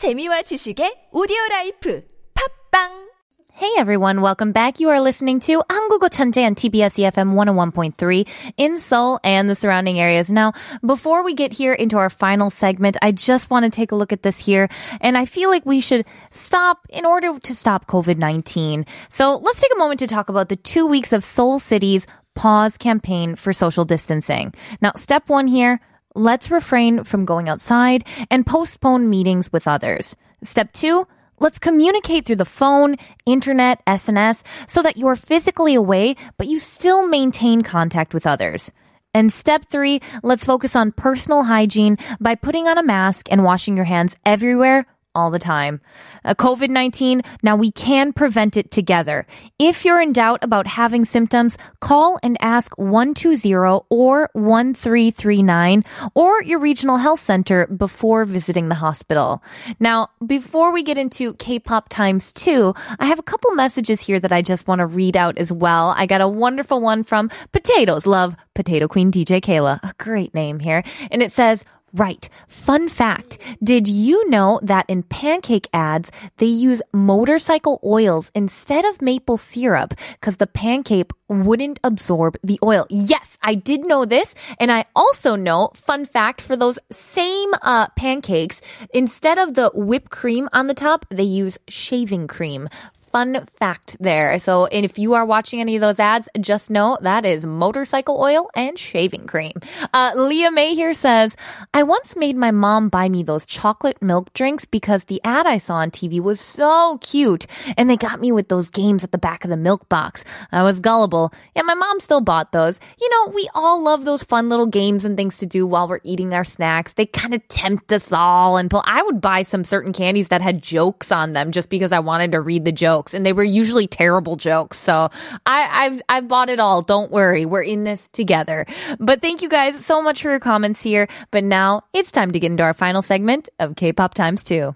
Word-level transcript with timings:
재미와 0.00 0.40
지식의 0.48 1.10
오디오 1.12 1.36
라이프 1.50 2.00
팝빵 2.32 3.10
Hey 3.52 3.68
everyone, 3.76 4.22
welcome 4.22 4.50
back. 4.50 4.80
You 4.80 4.88
are 4.88 4.98
listening 4.98 5.40
to 5.40 5.62
한국어 5.68 6.08
천재 6.08 6.46
on 6.46 6.54
TBS 6.54 6.96
EFM 6.96 7.34
101.3 7.36 8.26
in 8.56 8.78
Seoul 8.78 9.20
and 9.22 9.50
the 9.50 9.54
surrounding 9.54 10.00
areas. 10.00 10.32
Now, 10.32 10.54
before 10.82 11.22
we 11.22 11.34
get 11.34 11.52
here 11.52 11.74
into 11.74 11.98
our 11.98 12.08
final 12.08 12.48
segment, 12.48 12.96
I 13.02 13.12
just 13.12 13.50
want 13.50 13.66
to 13.66 13.70
take 13.70 13.92
a 13.92 13.94
look 13.94 14.10
at 14.10 14.22
this 14.22 14.38
here 14.38 14.70
and 15.02 15.18
I 15.18 15.26
feel 15.26 15.50
like 15.50 15.66
we 15.66 15.82
should 15.82 16.06
stop 16.30 16.78
in 16.88 17.04
order 17.04 17.38
to 17.38 17.54
stop 17.54 17.86
COVID-19. 17.86 18.88
So 19.10 19.36
let's 19.36 19.60
take 19.60 19.74
a 19.76 19.78
moment 19.78 20.00
to 20.00 20.06
talk 20.06 20.30
about 20.30 20.48
the 20.48 20.56
two 20.56 20.86
weeks 20.86 21.12
of 21.12 21.22
Seoul 21.22 21.60
City's 21.60 22.06
pause 22.34 22.78
campaign 22.78 23.34
for 23.36 23.52
social 23.52 23.84
distancing. 23.84 24.54
Now, 24.80 24.92
step 24.96 25.28
one 25.28 25.46
here, 25.46 25.78
let's 26.14 26.50
refrain 26.50 27.04
from 27.04 27.24
going 27.24 27.48
outside 27.48 28.04
and 28.30 28.46
postpone 28.46 29.08
meetings 29.08 29.52
with 29.52 29.68
others. 29.68 30.16
Step 30.42 30.72
two, 30.72 31.04
Let's 31.42 31.58
communicate 31.58 32.26
through 32.26 32.36
the 32.36 32.44
phone, 32.44 32.96
internet, 33.24 33.82
SNS, 33.86 34.42
so 34.66 34.82
that 34.82 34.98
you're 34.98 35.16
physically 35.16 35.74
away, 35.74 36.14
but 36.36 36.48
you 36.48 36.58
still 36.58 37.08
maintain 37.08 37.62
contact 37.62 38.12
with 38.12 38.26
others. 38.26 38.70
And 39.14 39.32
step 39.32 39.64
three, 39.64 40.02
let's 40.22 40.44
focus 40.44 40.76
on 40.76 40.92
personal 40.92 41.44
hygiene 41.44 41.96
by 42.20 42.34
putting 42.34 42.68
on 42.68 42.76
a 42.76 42.82
mask 42.82 43.28
and 43.32 43.42
washing 43.42 43.74
your 43.74 43.86
hands 43.86 44.18
everywhere 44.26 44.84
all 45.14 45.30
the 45.30 45.38
time. 45.38 45.80
Uh, 46.24 46.34
COVID 46.34 46.68
19, 46.68 47.22
now 47.42 47.56
we 47.56 47.70
can 47.70 48.12
prevent 48.12 48.56
it 48.56 48.70
together. 48.70 49.26
If 49.58 49.84
you're 49.84 50.00
in 50.00 50.12
doubt 50.12 50.42
about 50.42 50.66
having 50.66 51.04
symptoms, 51.04 51.56
call 51.80 52.18
and 52.22 52.36
ask 52.40 52.76
120 52.78 53.54
or 53.90 54.28
1339 54.32 55.84
or 56.14 56.42
your 56.42 56.58
regional 56.58 56.96
health 56.98 57.20
center 57.20 57.66
before 57.66 58.24
visiting 58.24 58.68
the 58.68 58.76
hospital. 58.76 59.42
Now, 59.78 60.08
before 60.26 60.72
we 60.72 60.82
get 60.82 60.98
into 60.98 61.34
K 61.34 61.58
pop 61.58 61.88
times 61.88 62.32
two, 62.32 62.74
I 62.98 63.06
have 63.06 63.18
a 63.18 63.22
couple 63.22 63.50
messages 63.52 64.00
here 64.00 64.20
that 64.20 64.32
I 64.32 64.42
just 64.42 64.68
want 64.68 64.80
to 64.80 64.86
read 64.86 65.16
out 65.16 65.38
as 65.38 65.52
well. 65.52 65.94
I 65.96 66.06
got 66.06 66.20
a 66.20 66.28
wonderful 66.28 66.80
one 66.80 67.02
from 67.02 67.30
Potatoes 67.52 68.06
Love, 68.06 68.36
Potato 68.54 68.88
Queen 68.88 69.10
DJ 69.10 69.40
Kayla. 69.40 69.80
A 69.82 69.94
great 69.98 70.34
name 70.34 70.60
here. 70.60 70.82
And 71.10 71.22
it 71.22 71.32
says, 71.32 71.64
Right. 71.92 72.28
Fun 72.46 72.88
fact. 72.88 73.36
Did 73.62 73.88
you 73.88 74.28
know 74.30 74.60
that 74.62 74.86
in 74.88 75.02
pancake 75.02 75.68
ads, 75.72 76.12
they 76.36 76.46
use 76.46 76.82
motorcycle 76.92 77.80
oils 77.84 78.30
instead 78.32 78.84
of 78.84 79.02
maple 79.02 79.36
syrup 79.36 79.94
because 80.14 80.36
the 80.36 80.46
pancake 80.46 81.10
wouldn't 81.28 81.80
absorb 81.82 82.36
the 82.44 82.60
oil? 82.62 82.86
Yes, 82.90 83.38
I 83.42 83.56
did 83.56 83.86
know 83.86 84.04
this. 84.04 84.36
And 84.60 84.70
I 84.70 84.84
also 84.94 85.34
know, 85.34 85.70
fun 85.74 86.04
fact, 86.04 86.40
for 86.40 86.56
those 86.56 86.78
same 86.92 87.50
uh, 87.62 87.88
pancakes, 87.96 88.62
instead 88.94 89.38
of 89.38 89.54
the 89.54 89.70
whipped 89.74 90.10
cream 90.10 90.48
on 90.52 90.68
the 90.68 90.74
top, 90.74 91.06
they 91.10 91.24
use 91.24 91.58
shaving 91.66 92.28
cream 92.28 92.68
fun 93.12 93.46
fact 93.58 93.96
there. 94.00 94.38
So 94.38 94.66
if 94.66 94.98
you 94.98 95.14
are 95.14 95.24
watching 95.24 95.60
any 95.60 95.76
of 95.76 95.80
those 95.80 95.98
ads, 95.98 96.28
just 96.40 96.70
know 96.70 96.96
that 97.00 97.24
is 97.24 97.44
motorcycle 97.44 98.20
oil 98.20 98.50
and 98.54 98.78
shaving 98.78 99.26
cream. 99.26 99.52
Uh, 99.92 100.12
Leah 100.14 100.50
May 100.50 100.74
here 100.74 100.94
says, 100.94 101.36
I 101.74 101.82
once 101.82 102.16
made 102.16 102.36
my 102.36 102.50
mom 102.50 102.88
buy 102.88 103.08
me 103.08 103.22
those 103.22 103.46
chocolate 103.46 104.00
milk 104.00 104.32
drinks 104.32 104.64
because 104.64 105.04
the 105.04 105.20
ad 105.24 105.46
I 105.46 105.58
saw 105.58 105.76
on 105.76 105.90
TV 105.90 106.20
was 106.20 106.40
so 106.40 106.98
cute. 107.00 107.46
And 107.76 107.90
they 107.90 107.96
got 107.96 108.20
me 108.20 108.32
with 108.32 108.48
those 108.48 108.70
games 108.70 109.04
at 109.04 109.12
the 109.12 109.18
back 109.18 109.44
of 109.44 109.50
the 109.50 109.56
milk 109.56 109.88
box. 109.88 110.24
I 110.52 110.62
was 110.62 110.80
gullible. 110.80 111.32
and 111.54 111.66
my 111.66 111.74
mom 111.74 112.00
still 112.00 112.20
bought 112.20 112.52
those. 112.52 112.78
You 113.00 113.10
know, 113.10 113.32
we 113.32 113.48
all 113.54 113.82
love 113.82 114.04
those 114.04 114.22
fun 114.22 114.48
little 114.48 114.66
games 114.66 115.04
and 115.04 115.16
things 115.16 115.38
to 115.38 115.46
do 115.46 115.66
while 115.66 115.88
we're 115.88 116.00
eating 116.04 116.32
our 116.34 116.44
snacks. 116.44 116.94
They 116.94 117.06
kind 117.06 117.34
of 117.34 117.46
tempt 117.48 117.92
us 117.92 118.12
all 118.12 118.56
and 118.56 118.70
pull. 118.70 118.82
I 118.86 119.02
would 119.02 119.20
buy 119.20 119.42
some 119.42 119.64
certain 119.64 119.92
candies 119.92 120.28
that 120.28 120.40
had 120.40 120.62
jokes 120.62 121.10
on 121.10 121.32
them 121.32 121.50
just 121.50 121.70
because 121.70 121.92
I 121.92 121.98
wanted 122.00 122.32
to 122.32 122.40
read 122.40 122.64
the 122.64 122.72
joke 122.72 122.99
jokes, 123.00 123.14
and 123.14 123.24
they 123.24 123.32
were 123.32 123.44
usually 123.44 123.86
terrible 123.86 124.36
jokes. 124.36 124.78
So 124.78 125.08
I, 125.46 125.68
I've 125.70 126.02
I've 126.08 126.28
bought 126.28 126.50
it 126.50 126.60
all. 126.60 126.82
Don't 126.82 127.10
worry, 127.10 127.46
we're 127.46 127.62
in 127.62 127.84
this 127.84 128.08
together. 128.08 128.66
But 128.98 129.22
thank 129.22 129.42
you 129.42 129.48
guys 129.48 129.84
so 129.84 130.02
much 130.02 130.22
for 130.22 130.30
your 130.30 130.40
comments 130.40 130.82
here. 130.82 131.08
But 131.30 131.44
now 131.44 131.82
it's 131.92 132.10
time 132.12 132.30
to 132.32 132.40
get 132.40 132.50
into 132.50 132.62
our 132.62 132.74
final 132.74 133.02
segment 133.02 133.48
of 133.58 133.76
K-pop 133.76 134.14
times 134.14 134.44
two. 134.44 134.74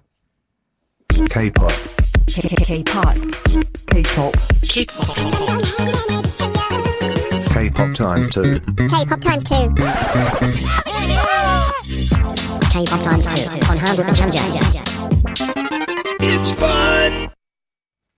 K-pop. 1.10 1.72
K-pop. 2.26 3.16
K-pop. 3.90 4.34
K-pop. 4.68 5.04
K-pop 7.52 7.94
times 7.94 8.28
two. 8.30 8.60
K-pop 8.60 9.20
times 9.20 9.44
two. 9.44 9.74
K-pop 12.72 13.02
times 13.02 13.26
two 13.28 13.40
on 13.70 13.78
Hangugo 13.78 14.14
Chanje. 14.14 14.40
It's 16.20 16.50
fun. 16.52 17.33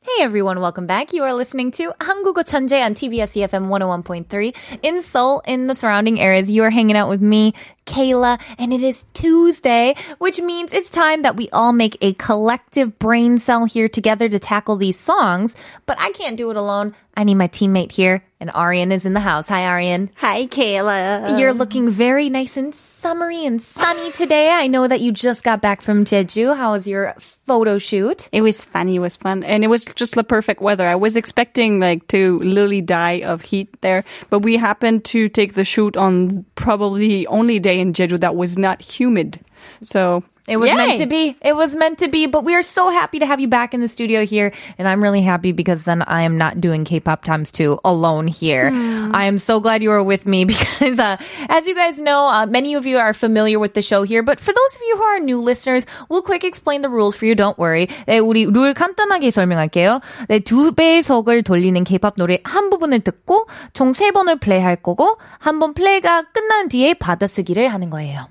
Hey 0.05 0.23
everyone, 0.23 0.59
welcome 0.59 0.87
back. 0.87 1.13
You 1.13 1.23
are 1.23 1.33
listening 1.33 1.71
to 1.71 1.93
한국어 1.99 2.43
천재 2.43 2.83
on 2.83 2.93
TBS 2.93 3.37
EFM 3.37 3.69
101.3 3.69 4.55
in 4.81 5.01
Seoul, 5.01 5.41
in 5.45 5.67
the 5.67 5.75
surrounding 5.75 6.19
areas. 6.19 6.49
You 6.49 6.63
are 6.63 6.69
hanging 6.69 6.97
out 6.97 7.07
with 7.07 7.21
me, 7.21 7.53
Kayla, 7.86 8.40
and 8.58 8.72
it 8.72 8.82
is 8.82 9.04
Tuesday, 9.14 9.94
which 10.18 10.40
means 10.40 10.72
it's 10.72 10.90
time 10.90 11.22
that 11.22 11.36
we 11.36 11.48
all 11.50 11.72
make 11.72 11.96
a 12.00 12.12
collective 12.14 12.98
brain 12.98 13.38
cell 13.38 13.64
here 13.64 13.88
together 13.88 14.28
to 14.28 14.38
tackle 14.38 14.76
these 14.76 14.98
songs. 14.98 15.56
But 15.86 15.98
I 15.98 16.10
can't 16.10 16.36
do 16.36 16.50
it 16.50 16.56
alone. 16.56 16.94
I 17.18 17.24
need 17.24 17.36
my 17.36 17.48
teammate 17.48 17.92
here, 17.92 18.22
and 18.40 18.50
Arian 18.54 18.92
is 18.92 19.06
in 19.06 19.14
the 19.14 19.20
house. 19.20 19.48
Hi, 19.48 19.62
Arian. 19.62 20.10
Hi, 20.16 20.44
Kayla. 20.46 21.38
You're 21.38 21.54
looking 21.54 21.88
very 21.88 22.28
nice 22.28 22.58
and 22.58 22.74
summery 22.74 23.46
and 23.46 23.62
sunny 23.62 24.12
today. 24.12 24.50
I 24.50 24.66
know 24.66 24.86
that 24.86 25.00
you 25.00 25.12
just 25.12 25.42
got 25.42 25.62
back 25.62 25.80
from 25.80 26.04
Jeju. 26.04 26.54
How 26.54 26.72
was 26.72 26.86
your 26.86 27.14
photo 27.18 27.78
shoot? 27.78 28.28
It 28.32 28.42
was 28.42 28.66
fun. 28.66 28.90
It 28.90 28.98
was 28.98 29.16
fun. 29.16 29.44
And 29.44 29.64
it 29.64 29.68
was 29.68 29.86
just 29.94 30.14
the 30.14 30.24
perfect 30.24 30.60
weather. 30.60 30.86
I 30.86 30.96
was 30.96 31.16
expecting 31.16 31.80
like 31.80 32.06
to 32.08 32.38
literally 32.40 32.82
die 32.82 33.22
of 33.22 33.40
heat 33.40 33.80
there, 33.80 34.04
but 34.28 34.40
we 34.40 34.58
happened 34.58 35.06
to 35.06 35.30
take 35.30 35.54
the 35.54 35.64
shoot 35.64 35.96
on 35.96 36.44
probably 36.54 37.08
the 37.08 37.26
only 37.28 37.58
day 37.58 37.75
in 37.80 37.92
Jeju 37.92 38.20
that 38.20 38.36
was 38.36 38.56
not 38.58 38.82
humid. 38.82 39.40
So 39.82 40.22
It 40.47 40.57
was 40.57 40.69
Yay. 40.69 40.75
meant 40.75 40.97
to 40.99 41.05
be. 41.05 41.35
It 41.45 41.55
was 41.55 41.75
meant 41.77 41.99
to 41.99 42.09
be. 42.09 42.25
But 42.25 42.43
we 42.43 42.55
are 42.55 42.63
so 42.65 42.89
happy 42.89 43.19
to 43.19 43.27
have 43.29 43.39
you 43.39 43.47
back 43.47 43.75
in 43.75 43.79
the 43.79 43.87
studio 43.87 44.25
here. 44.25 44.51
And 44.79 44.87
I'm 44.89 44.99
really 45.01 45.21
happy 45.21 45.51
because 45.53 45.83
then 45.85 46.01
I 46.01 46.23
am 46.23 46.35
not 46.35 46.59
doing 46.59 46.83
K-pop 46.83 47.23
times 47.23 47.51
two 47.53 47.77
alone 47.85 48.25
here. 48.27 48.73
I 49.13 49.25
am 49.29 49.37
so 49.37 49.59
glad 49.61 49.83
you 49.83 49.91
are 49.91 50.01
with 50.01 50.25
me 50.25 50.43
because, 50.49 50.97
uh, 50.97 51.17
as 51.47 51.67
you 51.69 51.75
guys 51.75 52.01
know, 52.01 52.25
uh, 52.27 52.47
many 52.47 52.73
of 52.73 52.87
you 52.89 52.97
are 52.97 53.13
familiar 53.13 53.59
with 53.59 53.75
the 53.75 53.83
show 53.85 54.01
here. 54.01 54.23
But 54.23 54.39
for 54.41 54.51
those 54.51 54.75
of 54.75 54.81
you 54.81 54.97
who 54.97 55.03
are 55.03 55.19
new 55.19 55.39
listeners, 55.39 55.85
we'll 56.09 56.23
quick 56.25 56.43
explain 56.43 56.81
the 56.81 56.89
rules 56.89 57.15
for 57.15 57.25
you. 57.29 57.35
Don't 57.35 57.57
worry. 57.61 57.87
네, 58.09 58.17
우리 58.19 58.49
룰 58.51 58.73
간단하게 58.73 59.29
설명할게요. 59.29 60.01
네, 60.27 60.39
두 60.39 60.73
배속을 60.73 61.43
돌리는 61.43 61.83
K-pop 61.85 62.15
노래 62.17 62.39
한 62.43 62.71
부분을 62.71 63.01
듣고 63.01 63.45
총 63.73 63.93
세 63.93 64.09
번을 64.09 64.39
플레이할 64.39 64.77
거고 64.77 65.17
한 65.37 65.59
번 65.59 65.75
플레이가 65.75 66.23
끝난 66.33 66.67
뒤에 66.67 66.95
받아쓰기를 66.95 67.67
하는 67.67 67.91
거예요. 67.91 68.25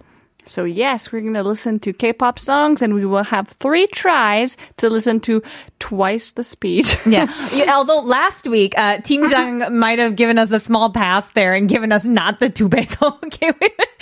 So 0.45 0.63
yes, 0.63 1.11
we're 1.11 1.21
going 1.21 1.33
to 1.33 1.43
listen 1.43 1.79
to 1.79 1.93
K-pop 1.93 2.39
songs 2.39 2.81
and 2.81 2.93
we 2.93 3.05
will 3.05 3.23
have 3.23 3.47
three 3.47 3.87
tries 3.87 4.57
to 4.77 4.89
listen 4.89 5.19
to 5.21 5.41
twice 5.79 6.31
the 6.33 6.43
speed. 6.43 6.85
Yeah. 7.05 7.31
yeah. 7.53 7.75
Although 7.75 7.99
last 7.99 8.47
week, 8.47 8.73
uh, 8.77 8.97
Team 8.99 9.25
Jung 9.29 9.77
might 9.77 9.99
have 9.99 10.15
given 10.15 10.39
us 10.39 10.51
a 10.51 10.59
small 10.59 10.89
pass 10.89 11.29
there 11.31 11.53
and 11.53 11.69
given 11.69 11.91
us 11.91 12.03
not 12.03 12.39
the 12.39 12.49
two 12.49 12.67
peso. 12.67 13.19
Okay. 13.25 13.51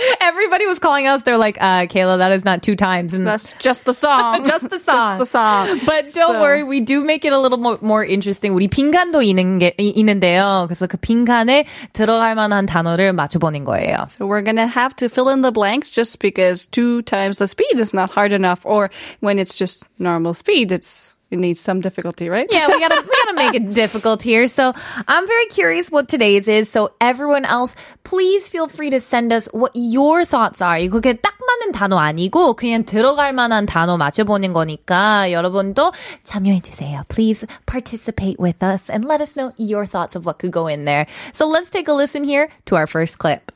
Everybody 0.20 0.66
was 0.66 0.78
calling 0.78 1.06
us. 1.06 1.22
They're 1.22 1.38
like, 1.38 1.58
uh, 1.60 1.86
Kayla, 1.86 2.18
that 2.18 2.32
is 2.32 2.44
not 2.44 2.62
two 2.62 2.76
times. 2.76 3.14
And 3.14 3.26
That's 3.26 3.54
just 3.58 3.84
the 3.84 3.92
song. 3.92 4.44
just 4.44 4.68
the 4.70 4.78
song. 4.78 5.18
Just 5.18 5.32
the 5.32 5.38
song. 5.38 5.80
But 5.84 6.04
don't 6.14 6.34
So- 6.34 6.40
worry, 6.40 6.62
we 6.64 6.80
do 6.80 7.02
make 7.04 7.24
it 7.24 7.32
a 7.32 7.38
little 7.38 7.58
more, 7.58 7.78
more 7.80 8.04
interesting. 8.04 8.52
우리 8.54 8.68
빈칸도 8.68 9.22
있는 9.22 9.58
게, 9.58 9.74
이- 9.78 9.92
있는데요. 9.96 10.66
그래서 10.68 10.86
그 10.86 10.96
빈칸에 10.96 11.64
들어갈 11.92 12.34
만한 12.34 12.66
단어를 12.66 13.12
맞춰보는 13.12 13.64
거예요. 13.64 14.08
So 14.10 14.26
we're 14.26 14.42
going 14.42 14.56
to 14.56 14.66
have 14.68 14.94
to 14.96 15.08
fill 15.08 15.28
in 15.28 15.42
the 15.42 15.52
blanks 15.52 15.90
just 15.90 16.18
because 16.20 16.66
two 16.66 17.02
times 17.02 17.38
the 17.38 17.46
speed 17.48 17.78
is 17.80 17.92
not 17.94 18.10
hard 18.10 18.32
enough. 18.32 18.60
Or 18.64 18.90
when 19.20 19.38
it's 19.38 19.56
just 19.56 19.84
normal 19.98 20.34
speed, 20.34 20.70
it's, 20.72 21.11
it 21.32 21.38
needs 21.38 21.60
some 21.60 21.80
difficulty, 21.80 22.28
right? 22.30 22.46
Yeah, 22.50 22.68
we 22.68 22.80
gotta 22.80 23.02
we 23.02 23.16
gotta 23.24 23.36
make 23.36 23.54
it 23.54 23.74
difficult 23.74 24.22
here. 24.22 24.46
So 24.46 24.72
I'm 25.06 25.26
very 25.26 25.46
curious 25.46 25.90
what 25.90 26.08
today's 26.08 26.48
is. 26.48 26.70
So 26.70 26.92
everyone 27.00 27.44
else, 27.44 27.76
please 28.02 28.48
feel 28.48 28.66
free 28.66 28.88
to 28.90 29.00
send 29.00 29.32
us 29.32 29.46
what 29.52 29.72
your 29.74 30.24
thoughts 30.24 30.62
are. 30.62 30.78
이거 30.78 31.00
그게 31.00 31.20
딱 31.20 31.34
맞는 31.38 31.72
단어 31.72 31.98
아니고 31.98 32.54
그냥 32.54 32.84
들어갈 32.84 33.32
만한 33.32 33.66
단어 33.66 33.96
맞춰보는 33.98 34.52
거니까 34.54 35.30
여러분도 35.30 35.92
참여해 36.24 36.60
주세요. 36.60 37.02
Please 37.08 37.46
participate 37.66 38.38
with 38.38 38.62
us 38.62 38.88
and 38.90 39.06
let 39.06 39.20
us 39.20 39.36
know 39.36 39.52
your 39.58 39.84
thoughts 39.84 40.16
of 40.16 40.24
what 40.24 40.38
could 40.38 40.52
go 40.52 40.66
in 40.66 40.86
there. 40.86 41.06
So 41.32 41.46
let's 41.46 41.70
take 41.70 41.88
a 41.88 41.92
listen 41.92 42.24
here 42.24 42.48
to 42.66 42.76
our 42.76 42.86
first 42.86 43.18
clip. 43.18 43.52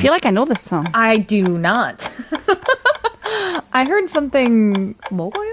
feel 0.00 0.12
like 0.12 0.26
I 0.26 0.30
know 0.30 0.44
this 0.44 0.60
song. 0.60 0.86
I 0.94 1.18
do 1.18 1.58
not. 1.58 2.08
I 3.72 3.84
heard 3.84 4.08
something 4.08 4.94
먹어요? 5.10 5.52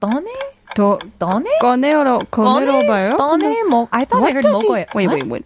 떠네? 0.00 0.30
더 0.74 0.98
떠네? 1.18 1.58
꺼내러 1.60 2.20
꺼내러 2.30 2.86
봐요. 2.86 3.16
떠네 3.16 3.62
먹. 3.64 3.88
I 3.90 4.04
thought 4.04 4.24
I 4.24 4.32
heard 4.32 4.42
does 4.46 4.62
he- 4.62 4.68
먹어요. 4.68 4.86
Wait, 4.94 5.08
What? 5.08 5.14
wait, 5.14 5.26
wait. 5.28 5.44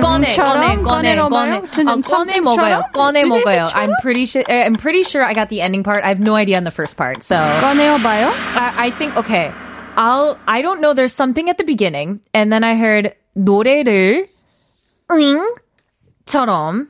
꺼내, 0.00 0.32
처럼 0.32 0.60
꺼내, 0.60 0.76
꺼내, 0.76 0.82
꺼내러 0.82 1.28
꺼내. 1.28 1.60
봐요? 1.60 1.70
저는 1.72 1.92
어, 1.92 2.00
꺼내 2.00 2.40
먹어요. 2.40 2.82
something처럼? 2.84 2.92
꺼내 2.92 3.20
Did 3.22 3.32
you 3.32 3.40
say 3.46 3.58
먹어요. 3.58 3.68
I'm 3.74 3.92
pretty 4.02 4.24
sure. 4.26 4.44
uh, 4.48 4.64
I'm 4.64 4.74
pretty 4.74 5.02
sure 5.02 5.22
I 5.24 5.34
got 5.34 5.48
the 5.48 5.60
ending 5.60 5.82
part. 5.82 6.04
I 6.04 6.08
have 6.08 6.20
no 6.20 6.34
idea 6.36 6.56
on 6.56 6.64
the 6.64 6.70
first 6.70 6.96
part. 6.96 7.22
So 7.24 7.36
꺼내어 7.36 7.98
봐요. 7.98 8.30
I, 8.54 8.86
I 8.86 8.90
think 8.90 9.16
okay. 9.16 9.52
I'll. 9.96 10.38
I 10.48 10.62
don't 10.62 10.80
know. 10.80 10.94
There's 10.94 11.12
something 11.14 11.48
at 11.50 11.58
the 11.58 11.64
beginning, 11.64 12.20
and 12.32 12.52
then 12.52 12.64
I 12.64 12.74
heard 12.76 13.14
노래를 13.36 14.28
응처럼 15.10 16.88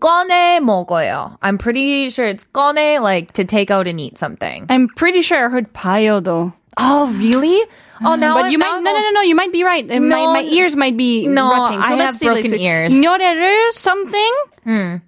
꺼내 0.00 0.60
먹어요. 0.60 1.38
I'm 1.40 1.56
pretty 1.58 2.10
sure 2.10 2.26
it's 2.26 2.44
꺼내 2.44 3.00
like 3.00 3.32
to 3.34 3.44
take 3.44 3.70
out 3.70 3.86
and 3.88 3.98
eat 4.00 4.18
something. 4.18 4.66
I'm 4.68 4.88
pretty 4.96 5.22
sure 5.22 5.46
I 5.46 5.48
heard 5.48 5.72
봐요 5.72 6.22
though. 6.22 6.52
Oh 6.76 7.08
really? 7.18 7.60
Oh 8.04 8.14
now, 8.14 8.34
but 8.34 8.44
I- 8.44 8.48
you 8.50 8.58
now 8.58 8.66
might 8.66 8.76
I'm 8.78 8.84
no 8.84 8.90
no 8.92 8.96
all- 8.96 9.02
no 9.02 9.10
no 9.10 9.20
you 9.22 9.34
might 9.34 9.52
be 9.52 9.64
right. 9.64 9.82
And 9.90 10.08
No, 10.08 10.26
my, 10.32 10.42
my 10.42 10.46
ears 10.48 10.76
might 10.76 10.96
be 10.96 11.26
no, 11.26 11.50
rotting. 11.50 11.82
So 11.82 11.88
I 11.88 11.90
let's 11.96 12.02
have 12.04 12.16
see, 12.16 12.26
let's 12.30 12.42
broken 12.42 12.50
see. 12.58 12.64
ears. 12.64 12.92
노래를 12.92 13.72
something 13.72 14.34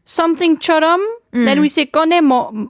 something처럼 0.07 0.99
then 1.33 1.61
we 1.61 1.69
say 1.69 1.87
꺼내 1.87 2.21
먹 2.21 2.69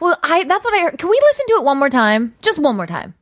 Well, 0.00 0.16
I 0.22 0.44
that's 0.44 0.64
what 0.64 0.74
I 0.74 0.82
heard. 0.84 0.98
Can 0.98 1.08
we 1.08 1.18
listen 1.22 1.46
to 1.48 1.54
it 1.60 1.64
one 1.64 1.78
more 1.78 1.88
time? 1.88 2.34
Just 2.42 2.58
one 2.60 2.76
more 2.76 2.86
time. 2.86 3.14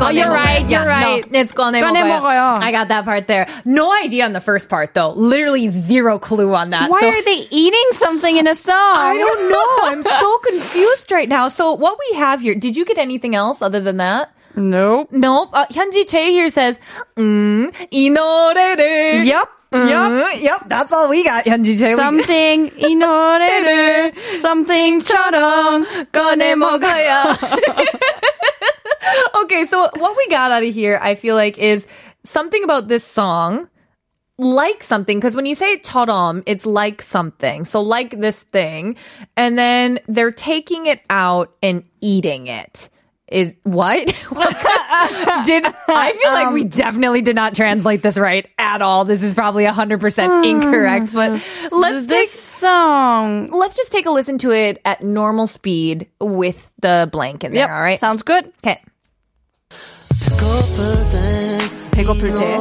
gone. 0.00 0.16
you're 0.16 0.28
right, 0.30 0.66
you're 0.68 0.84
right. 0.86 1.24
No, 1.30 1.38
it's 1.40 1.52
gone. 1.52 1.74
꺼내 1.74 2.02
먹어요. 2.02 2.58
I 2.60 2.72
got 2.72 2.88
that 2.88 3.04
part 3.04 3.26
there. 3.26 3.46
No 3.64 3.92
idea 3.92 4.24
on 4.24 4.32
the 4.32 4.40
first 4.40 4.68
part 4.68 4.94
though. 4.94 5.10
Literally 5.16 5.68
zero 5.68 6.18
clue 6.18 6.54
on 6.54 6.70
that. 6.70 6.90
Why 6.90 7.00
so- 7.00 7.08
are 7.08 7.22
they 7.22 7.46
eating 7.50 7.88
something 7.92 8.36
in 8.36 8.46
a 8.46 8.54
song? 8.54 8.74
I 8.96 9.16
don't 9.18 9.50
know. 9.50 9.68
I'm 9.84 10.02
so 10.02 10.38
confused 10.38 11.12
right 11.12 11.28
now. 11.28 11.48
So 11.48 11.72
what 11.74 11.98
we 12.10 12.16
have 12.16 12.40
here? 12.40 12.54
Did 12.54 12.76
you 12.76 12.84
get 12.84 12.98
anything 12.98 13.34
else 13.34 13.60
other 13.62 13.80
than 13.80 13.98
that? 13.98 14.30
Nope. 14.56 15.08
Nope. 15.12 15.50
Uh, 15.52 15.66
현지 15.70 16.08
Che 16.08 16.30
here 16.32 16.48
says, 16.48 16.80
음, 17.18 17.70
이 17.92 18.08
노래를. 18.10 19.24
Yep. 19.26 19.48
Yep. 19.72 20.10
음, 20.10 20.24
yep. 20.42 20.60
That's 20.68 20.90
all 20.94 21.10
we 21.10 21.22
got, 21.24 21.44
현지 21.44 21.76
Che. 21.76 21.92
We- 21.92 21.94
Something 21.94 22.70
이 22.78 22.94
노래를 22.96 24.12
something처럼 24.40 25.84
꺼내 26.10 26.54
먹어요. 26.54 27.36
okay, 29.51 29.65
so 29.65 29.89
what 29.97 30.17
we 30.17 30.27
got 30.27 30.51
out 30.51 30.63
of 30.63 30.73
here, 30.73 30.99
I 31.01 31.15
feel 31.15 31.35
like, 31.35 31.57
is 31.57 31.87
something 32.23 32.63
about 32.63 32.87
this 32.87 33.03
song. 33.03 33.67
Like 34.37 34.81
something, 34.81 35.19
because 35.19 35.35
when 35.35 35.45
you 35.45 35.53
say 35.53 35.77
처럼, 35.77 36.41
it's 36.47 36.65
like 36.65 37.03
something. 37.03 37.63
So 37.63 37.81
like 37.81 38.19
this 38.19 38.41
thing. 38.41 38.95
And 39.37 39.55
then 39.55 39.99
they're 40.07 40.31
taking 40.31 40.87
it 40.87 40.99
out 41.11 41.53
and 41.61 41.83
eating 41.99 42.47
it. 42.47 42.89
Is 43.27 43.55
what? 43.63 44.03
did 44.07 44.15
I 45.87 46.13
feel 46.19 46.31
like 46.31 46.51
we 46.53 46.63
um. 46.63 46.69
definitely 46.69 47.21
did 47.21 47.35
not 47.35 47.53
translate 47.55 48.01
this 48.01 48.17
right 48.17 48.47
at 48.57 48.81
all. 48.81 49.05
This 49.05 49.21
is 49.21 49.33
probably 49.35 49.63
100% 49.65 50.45
incorrect, 50.49 51.13
but 51.13 51.29
let's 51.31 51.71
take 51.71 52.07
this 52.07 52.31
song. 52.31 53.51
let's 53.51 53.75
just 53.75 53.91
take 53.91 54.07
a 54.07 54.11
listen 54.11 54.39
to 54.39 54.51
it 54.51 54.81
at 54.85 55.03
normal 55.03 55.45
speed 55.45 56.07
with 56.19 56.73
the 56.81 57.07
blank 57.11 57.43
in 57.43 57.53
there, 57.53 57.67
Yep. 57.67 57.69
all 57.69 57.81
right? 57.81 57.99
Sounds 57.99 58.23
good. 58.23 58.51
Okay. 58.65 58.81
배고플 61.92 62.30
때. 62.32 62.58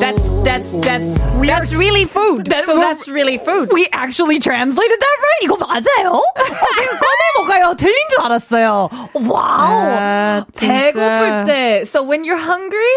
That's 0.00 0.32
that's 0.44 0.78
that's 0.80 1.18
that's 1.40 1.72
really 1.74 2.04
food. 2.04 2.46
That- 2.46 2.64
so 2.66 2.76
that's 2.78 3.06
really 3.08 3.38
food. 3.38 3.72
We 3.72 3.86
actually 3.92 4.38
translated 4.40 4.98
that 4.98 5.16
right? 5.22 5.42
이거 5.44 5.56
맞아요? 5.56 6.18
어, 6.18 6.44
제가 6.74 6.98
꺼내 6.98 7.22
먹어요. 7.38 7.76
틀린 7.76 7.94
줄 8.10 8.20
알았어요. 8.24 8.88
와우. 9.14 9.96
아, 9.98 10.44
진짜. 10.52 10.92
배고플 10.92 11.44
때. 11.46 11.82
So 11.86 12.02
when 12.02 12.24
you're 12.24 12.36
hungry, 12.36 12.92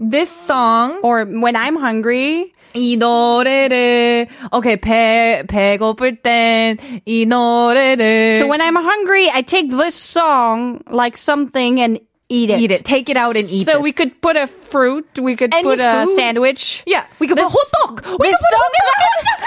this 0.00 0.30
song 0.30 0.98
Or 1.02 1.24
when 1.24 1.54
I'm 1.56 1.76
hungry, 1.76 2.52
이 2.74 2.96
노래를 2.96 4.26
okay 4.52 4.76
배 4.76 5.44
배고플 5.46 6.22
땐이 6.22 7.26
노래를 7.26 8.36
so 8.38 8.46
when 8.46 8.60
I'm 8.60 8.74
hungry, 8.76 9.30
I 9.30 9.42
take 9.42 9.70
this 9.70 9.94
song 9.94 10.80
like 10.90 11.16
something 11.16 11.78
and 11.80 12.00
eat 12.28 12.50
it. 12.50 12.58
eat 12.58 12.70
it, 12.72 12.84
take 12.84 13.08
it 13.08 13.16
out 13.16 13.36
and 13.36 13.46
eat. 13.48 13.64
So 13.64 13.74
this. 13.78 13.82
we 13.84 13.92
could 13.92 14.20
put 14.20 14.36
a 14.36 14.48
fruit, 14.48 15.06
we 15.20 15.36
could 15.36 15.54
Any 15.54 15.62
put 15.62 15.78
a 15.78 16.04
food? 16.04 16.16
sandwich. 16.16 16.82
yeah, 16.86 17.04
we 17.20 17.28
could 17.28 17.38
This- 17.38 17.46
put 17.52 17.62
hot 17.78 18.02
dog. 18.02 18.18
We 18.18 18.26
this 18.26 18.34
could 18.34 18.42
put 18.42 18.58
song 18.58 18.70
hot 18.74 18.90
dog. 18.90 19.38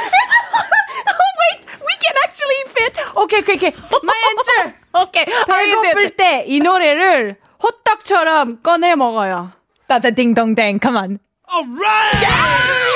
oh 1.12 1.32
wait, 1.44 1.60
we 1.84 1.94
can 2.00 2.16
actually 2.24 2.62
fit. 2.80 2.94
Okay, 3.28 3.40
okay, 3.44 3.56
okay. 3.60 3.74
My 4.04 4.20
answer. 4.32 4.76
okay, 5.04 5.26
how 5.52 5.60
is 5.60 5.76
배고플 5.84 6.06
it? 6.06 6.16
때 6.18 6.46
이 6.48 6.60
노래를 6.62 7.36
호떡처럼 7.62 8.62
꺼내 8.64 8.96
먹어요. 8.96 9.52
That's 9.90 10.06
a 10.06 10.12
ding 10.12 10.34
dong 10.34 10.56
dang. 10.56 10.80
Come 10.80 10.96
on. 10.96 11.20
All 11.50 11.66
right. 11.66 12.91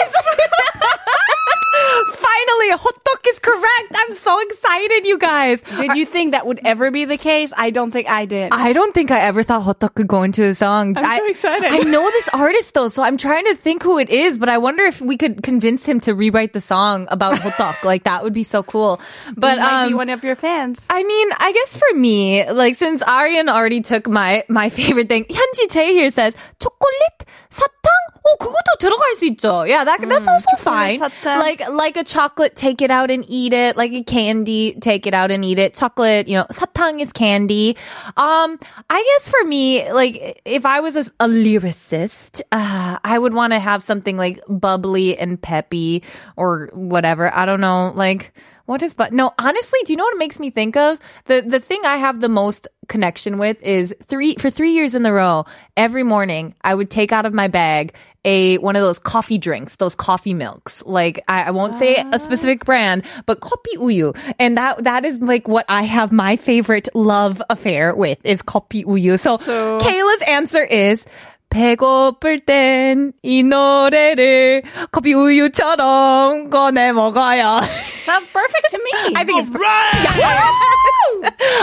Finally, 1.76 2.70
hot 2.70 3.04
dog 3.04 3.20
is 3.28 3.38
correct. 3.38 3.93
I'm 3.94 4.14
so 4.14 4.40
excited, 4.40 5.06
you 5.06 5.19
guys. 5.19 5.62
Did 5.62 5.96
you 5.96 6.04
think 6.06 6.32
that 6.32 6.46
would 6.46 6.60
ever 6.64 6.90
be 6.90 7.04
the 7.04 7.16
case? 7.16 7.52
I 7.56 7.70
don't 7.70 7.90
think 7.90 8.08
I 8.08 8.25
did. 8.25 8.52
I 8.52 8.72
don't 8.72 8.94
think 8.94 9.10
I 9.10 9.20
ever 9.20 9.43
thought 9.43 9.62
hot 9.62 9.81
dog 9.81 9.94
could 9.94 10.06
go 10.06 10.22
into 10.22 10.43
a 10.44 10.54
song. 10.54 10.96
I'm 10.96 11.04
I, 11.04 11.19
so 11.19 11.26
excited. 11.26 11.72
I 11.72 11.78
know 11.78 12.08
this 12.10 12.28
artist 12.31 12.75
though, 12.75 12.88
so 12.88 13.02
I'm 13.02 13.16
trying 13.16 13.44
to 13.46 13.54
think 13.54 13.82
who 13.82 13.98
it 13.98 14.10
is, 14.10 14.38
but 14.38 14.48
I 14.48 14.58
wonder 14.58 14.84
if 14.84 15.00
we 15.00 15.16
could 15.16 15.43
convince 15.43 15.84
him 15.84 16.00
to 16.00 16.14
rewrite 16.14 16.52
the 16.52 16.60
song 16.60 17.08
about 17.10 17.38
hot 17.38 17.56
dog. 17.58 17.75
like 17.84 18.04
that 18.04 18.22
would 18.22 18.34
be 18.34 18.44
so 18.44 18.62
cool. 18.62 19.00
But 19.37 19.58
um, 19.58 19.94
one 19.94 20.08
of 20.10 20.25
your 20.25 20.37
fans. 20.37 20.87
I 20.90 21.02
mean, 21.02 21.28
I 21.38 21.52
guess 21.52 21.76
for 21.76 21.96
me, 21.96 22.50
like 22.50 22.75
since 22.75 23.02
Aryan 23.02 23.49
already 23.49 23.81
took 23.81 24.08
my 24.08 24.44
my 24.49 24.69
favorite 24.69 25.08
thing, 25.08 25.25
Hyunji 25.25 25.66
Jae 25.69 25.90
here 25.90 26.10
says 26.10 26.37
chocolate, 26.60 27.26
사탕. 27.50 28.15
어, 28.25 28.36
그것도 28.38 28.77
들어갈 28.80 29.15
수 29.15 29.25
있죠. 29.25 29.65
Yeah, 29.68 29.83
that 29.83 30.00
that's 30.07 30.27
also 30.27 30.56
fine. 30.57 31.00
사탕. 31.00 31.39
Like 31.39 31.68
like 31.69 31.98
a 31.98 32.03
chocolate, 32.03 32.56
take 32.56 32.81
it 32.81 32.92
out 32.92 33.09
and 33.09 33.25
eat 33.27 33.53
it. 33.53 33.75
Like 33.75 33.94
a 33.94 34.03
candy, 34.03 34.77
take 34.79 35.08
it 35.08 35.13
out 35.13 35.31
and 35.31 35.43
eat 35.43 35.58
it. 35.58 35.74
Chocolate, 35.74 36.27
you 36.27 36.38
know, 36.38 36.46
사탕 36.51 37.01
is 37.01 37.12
candy. 37.12 37.75
Um, 38.17 38.60
I 38.89 39.01
guess 39.01 39.29
for 39.29 39.43
me, 39.46 39.91
like 39.91 40.41
if 40.46 40.65
I 40.65 40.79
was 40.81 40.96
a, 40.96 41.05
a 41.20 41.27
lyricist, 41.27 42.41
uh, 42.51 43.00
I 43.03 43.17
would 43.17 43.34
want 43.34 43.53
to 43.53 43.60
have 43.60 43.81
something 43.81 44.17
like 44.17 44.39
bubbly 44.48 45.17
and 45.17 45.41
peppy 45.41 46.03
or 46.38 46.70
whatever. 46.74 47.34
I 47.34 47.46
don't 47.46 47.62
know, 47.62 47.91
like. 47.96 48.34
what 48.66 48.82
is 48.82 48.94
but 48.94 49.12
no, 49.12 49.32
honestly, 49.38 49.78
do 49.85 49.92
you 49.92 49.96
know 49.96 50.04
what 50.04 50.14
it 50.14 50.18
makes 50.18 50.38
me 50.38 50.50
think 50.50 50.76
of? 50.76 50.99
The 51.26 51.40
the 51.40 51.58
thing 51.61 51.80
I 51.85 51.96
have 51.96 52.20
the 52.20 52.28
most 52.28 52.68
connection 52.88 53.38
with 53.38 53.61
is 53.62 53.94
three 54.06 54.35
for 54.37 54.50
three 54.50 54.73
years 54.73 54.94
in 54.94 55.06
a 55.06 55.12
row, 55.12 55.44
every 55.76 56.02
morning 56.02 56.54
I 56.62 56.75
would 56.75 56.90
take 56.90 57.12
out 57.12 57.26
of 57.26 57.32
my 57.35 57.49
bag 57.49 57.94
a 58.25 58.58
one 58.58 58.75
of 58.75 58.82
those 58.82 58.99
coffee 58.99 59.38
drinks, 59.38 59.76
those 59.76 59.94
coffee 59.94 60.35
milks. 60.35 60.85
Like 60.85 61.23
I, 61.28 61.44
I 61.44 61.50
won't 61.52 61.76
say 61.76 62.04
a 62.12 62.18
specific 62.18 62.64
brand, 62.64 63.04
but 63.25 63.40
kopi 63.40 63.76
uyu. 63.78 64.16
And 64.40 64.56
that 64.58 64.82
that 64.85 65.04
is 65.04 65.20
like 65.20 65.46
what 65.46 65.64
I 65.68 65.82
have 65.82 66.11
my 66.11 66.35
favorite 66.37 66.88
love 66.94 67.40
affair 67.49 67.94
with 67.94 68.18
is 68.25 68.42
kopi 68.42 68.85
uyu. 68.85 69.18
So, 69.18 69.37
So- 69.37 69.78
Kayla's 69.78 70.23
answer 70.28 70.62
is 70.62 71.04
배고플 71.50 72.39
땐 72.39 73.12
이 73.24 73.43
노래를 73.43 74.63
커피 74.91 75.13
우유처럼 75.13 76.50
꺼내 76.50 76.93
먹어요. 76.93 77.60
Sounds 78.05 78.27
perfect 78.31 78.72
to 78.72 78.79
me. 78.79 79.15
I 79.17 79.25
think 79.25 79.43
it's 79.43 79.51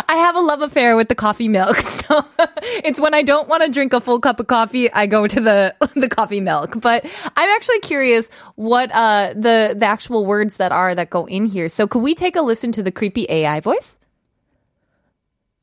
I 0.08 0.14
have 0.16 0.36
a 0.36 0.40
love 0.40 0.60
affair 0.62 0.94
with 0.94 1.08
the 1.08 1.14
coffee 1.14 1.48
milk. 1.48 1.76
So 2.08 2.24
it's 2.84 2.98
when 3.00 3.12
I 3.12 3.22
don't 3.22 3.48
want 3.48 3.64
to 3.64 3.70
drink 3.70 3.92
a 3.92 4.00
full 4.00 4.18
cup 4.20 4.40
of 4.40 4.46
coffee, 4.46 4.90
I 4.92 5.06
go 5.06 5.26
to 5.26 5.40
the 5.40 5.74
the 5.94 6.08
coffee 6.08 6.40
milk. 6.40 6.80
But 6.80 7.04
I'm 7.36 7.48
actually 7.56 7.80
curious 7.80 8.30
what 8.56 8.90
uh 8.92 9.34
the 9.34 9.74
the 9.76 9.86
actual 9.86 10.24
words 10.24 10.56
that 10.56 10.70
are 10.72 10.94
that 10.94 11.10
go 11.10 11.26
in 11.26 11.44
here. 11.46 11.68
So 11.68 11.86
could 11.86 12.02
we 12.02 12.14
take 12.14 12.36
a 12.36 12.40
listen 12.42 12.72
to 12.72 12.82
the 12.82 12.92
creepy 12.92 13.26
AI 13.28 13.60
voice? 13.60 13.96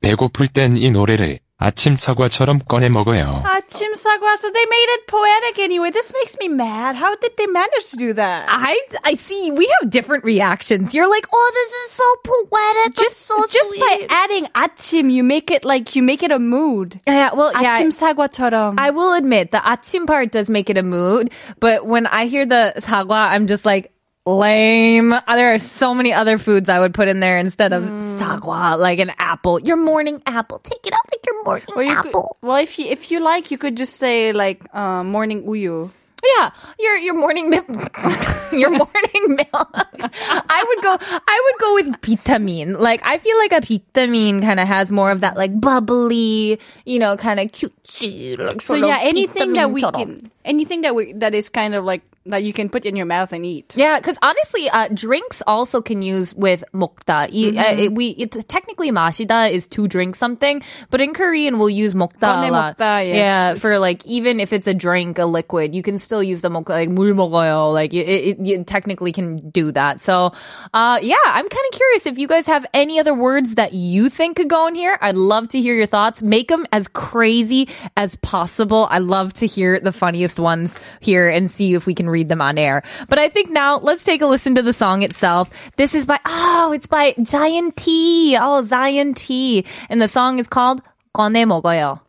배고플 0.01 0.47
땐 0.49 0.77
이 0.77 0.91
노래를 0.91 1.39
아침 1.59 1.95
사과처럼 1.95 2.59
꺼내 2.67 2.89
먹어요. 2.89 3.41
아침 3.45 3.95
사과. 3.95 4.35
So 4.35 4.51
they 4.51 4.65
made 4.65 4.89
it 4.91 5.07
poetic 5.07 5.59
anyway. 5.59 5.89
This 5.89 6.11
makes 6.13 6.35
me 6.37 6.49
mad. 6.49 6.95
How 6.95 7.15
did 7.15 7.37
they 7.37 7.47
manage 7.47 7.91
to 7.91 7.97
do 7.97 8.11
that? 8.13 8.45
I 8.49 8.75
I 9.05 9.15
see 9.15 9.51
we 9.51 9.65
have 9.79 9.89
different 9.89 10.25
reactions. 10.25 10.93
You're 10.93 11.07
like, 11.07 11.25
"Oh, 11.31 11.49
this 11.55 11.71
is 11.71 11.87
so 11.95 12.09
poetic. 12.27 12.99
just 12.99 13.31
just 13.51 13.71
by 13.79 14.05
adding 14.09 14.47
아침, 14.53 15.09
you 15.09 15.23
make 15.23 15.49
it 15.49 15.63
like 15.63 15.95
you 15.95 16.03
make 16.03 16.23
it 16.23 16.31
a 16.31 16.39
mood. 16.39 16.99
Yeah, 17.07 17.31
well, 17.33 17.55
yeah. 17.55 17.79
아침 17.79 17.87
사과처럼. 17.89 18.75
I 18.77 18.91
will 18.91 19.13
admit 19.15 19.51
the 19.51 19.63
아침 19.63 20.05
part 20.05 20.31
does 20.31 20.49
make 20.49 20.69
it 20.69 20.77
a 20.77 20.83
mood, 20.83 21.31
but 21.59 21.87
when 21.87 22.05
I 22.05 22.25
hear 22.25 22.45
the 22.45 22.73
사과, 22.83 23.31
I'm 23.31 23.47
just 23.47 23.65
like, 23.65 23.95
Lame. 24.38 25.12
Uh, 25.12 25.20
There 25.34 25.52
are 25.54 25.58
so 25.58 25.94
many 25.94 26.12
other 26.12 26.38
foods 26.38 26.68
I 26.68 26.78
would 26.80 26.94
put 26.94 27.08
in 27.08 27.20
there 27.20 27.38
instead 27.38 27.72
of 27.72 27.84
sagwa, 27.84 28.78
like 28.78 28.98
an 28.98 29.12
apple. 29.18 29.60
Your 29.60 29.76
morning 29.76 30.22
apple. 30.26 30.58
Take 30.60 30.86
it 30.86 30.92
out 30.92 31.00
like 31.10 31.24
your 31.26 31.44
morning 31.44 31.66
Or 31.76 31.82
you 31.82 31.96
could- 31.96 32.08
apple. 32.14 32.36
well, 32.42 32.56
if 32.56 32.78
you 32.78 32.86
if 32.86 33.10
you 33.10 33.20
like, 33.20 33.50
you 33.50 33.58
could 33.58 33.76
just 33.76 33.96
say 33.96 34.32
like 34.32 34.62
uh, 34.74 35.02
morning 35.04 35.42
uyu. 35.44 35.90
Yeah, 36.36 36.50
your 36.78 36.96
your 37.00 37.14
morning 37.16 37.48
milk, 37.48 37.64
your 38.52 38.68
morning 38.68 39.24
milk. 39.40 39.72
I 40.04 40.60
would 40.68 40.82
go. 40.84 40.92
I 41.00 41.36
would 41.44 41.58
go 41.58 41.70
with 41.80 41.88
vitamin. 42.04 42.76
Like 42.78 43.00
I 43.08 43.16
feel 43.16 43.38
like 43.38 43.52
a 43.56 43.60
vitamin 43.64 44.42
kind 44.42 44.60
of 44.60 44.68
has 44.68 44.92
more 44.92 45.10
of 45.10 45.22
that 45.22 45.38
like 45.40 45.58
bubbly, 45.58 46.60
you 46.84 46.98
know, 46.98 47.16
kind 47.16 47.40
of 47.40 47.48
cutesy. 47.52 48.36
Like 48.36 48.60
So 48.60 48.74
yeah, 48.74 48.98
anything 49.00 49.54
that 49.54 49.70
we 49.72 49.80
can, 49.80 50.30
anything 50.44 50.82
that 50.82 50.94
we 50.94 51.14
that 51.24 51.34
is 51.34 51.48
kind 51.48 51.74
of 51.74 51.84
like 51.88 52.02
that 52.29 52.41
you 52.41 52.53
can 52.53 52.69
put 52.69 52.87
in 52.87 52.95
your 52.95 53.05
mouth 53.05 53.31
and 53.33 53.45
eat. 53.45 53.75
Yeah, 53.77 53.99
because 53.99 54.17
honestly, 54.23 54.67
uh, 54.67 54.87
drinks 54.91 55.43
also 55.45 55.79
can 55.79 56.01
use 56.01 56.33
with 56.33 56.63
먹다. 56.73 57.29
이, 57.29 57.53
uh, 57.55 57.61
Mm-hmm. 57.61 57.79
it, 57.79 57.91
we 57.93 58.07
it, 58.17 58.49
technically 58.49 58.89
마시다 58.91 59.51
is 59.51 59.67
to 59.67 59.87
drink 59.87 60.15
something, 60.15 60.63
but 60.89 61.01
in 61.01 61.13
Korean 61.13 61.59
we'll 61.59 61.69
use 61.69 61.93
먹다 61.93 62.23
a 62.23 62.35
꺼내 62.41 62.49
lot. 62.49 62.77
먹다, 62.79 63.05
yes. 63.05 63.15
Yeah, 63.15 63.51
It's- 63.51 63.59
for 63.61 63.77
like 63.77 64.03
even 64.07 64.39
if 64.39 64.53
it's 64.53 64.65
a 64.65 64.73
drink, 64.73 65.19
a 65.19 65.25
liquid, 65.27 65.75
you 65.75 65.83
can 65.83 65.99
still 65.99 66.23
use 66.23 66.41
the 66.41 66.49
먹다 66.49 66.69
like 66.69 66.89
물 66.89 67.13
먹어요. 67.13 67.71
Like 67.71 67.93
it, 67.93 68.07
it, 68.09 68.39
you 68.41 68.63
technically 68.63 69.11
can 69.11 69.51
do 69.51 69.71
that. 69.73 69.99
So, 69.99 70.31
uh, 70.73 70.97
yeah, 71.03 71.21
I'm 71.27 71.47
kind 71.47 71.65
of 71.71 71.77
curious 71.77 72.07
if 72.07 72.17
you 72.17 72.27
guys 72.27 72.47
have 72.47 72.65
any 72.73 72.99
other 72.99 73.13
words 73.13 73.53
that 73.55 73.73
you 73.73 74.09
think 74.09 74.37
could 74.37 74.49
go 74.49 74.65
in 74.65 74.73
here. 74.73 74.97
I'd 74.99 75.15
love 75.15 75.49
to 75.49 75.61
hear 75.61 75.75
your 75.75 75.85
thoughts. 75.85 76.23
Make 76.23 76.47
them 76.47 76.65
as 76.73 76.87
crazy 76.87 77.69
as 77.95 78.15
possible. 78.17 78.87
I 78.89 78.97
love 78.97 79.31
to 79.33 79.45
hear 79.45 79.79
the 79.79 79.91
funniest 79.93 80.39
ones 80.39 80.75
here 81.01 81.29
and 81.29 81.51
see 81.51 81.75
if 81.75 81.85
we 81.85 81.93
can 81.93 82.09
read 82.09 82.18
them 82.19 82.41
on 82.41 82.57
air. 82.57 82.83
But 83.09 83.19
I 83.19 83.29
think 83.29 83.49
now 83.49 83.77
let's 83.79 84.03
take 84.03 84.21
a 84.21 84.27
listen 84.27 84.55
to 84.55 84.61
the 84.61 84.73
song 84.73 85.03
itself. 85.03 85.49
This 85.77 85.95
is 85.95 86.05
by, 86.05 86.19
oh, 86.25 86.71
it's 86.73 86.87
by 86.87 87.13
Giant 87.21 87.75
T. 87.75 88.37
Oh, 88.39 88.61
Zion 88.61 89.13
T. 89.13 89.65
And 89.89 90.01
the 90.01 90.07
song 90.07 90.39
is 90.39 90.47
called 90.47 90.81
꺼내 91.13 91.45
먹어요. 91.45 91.99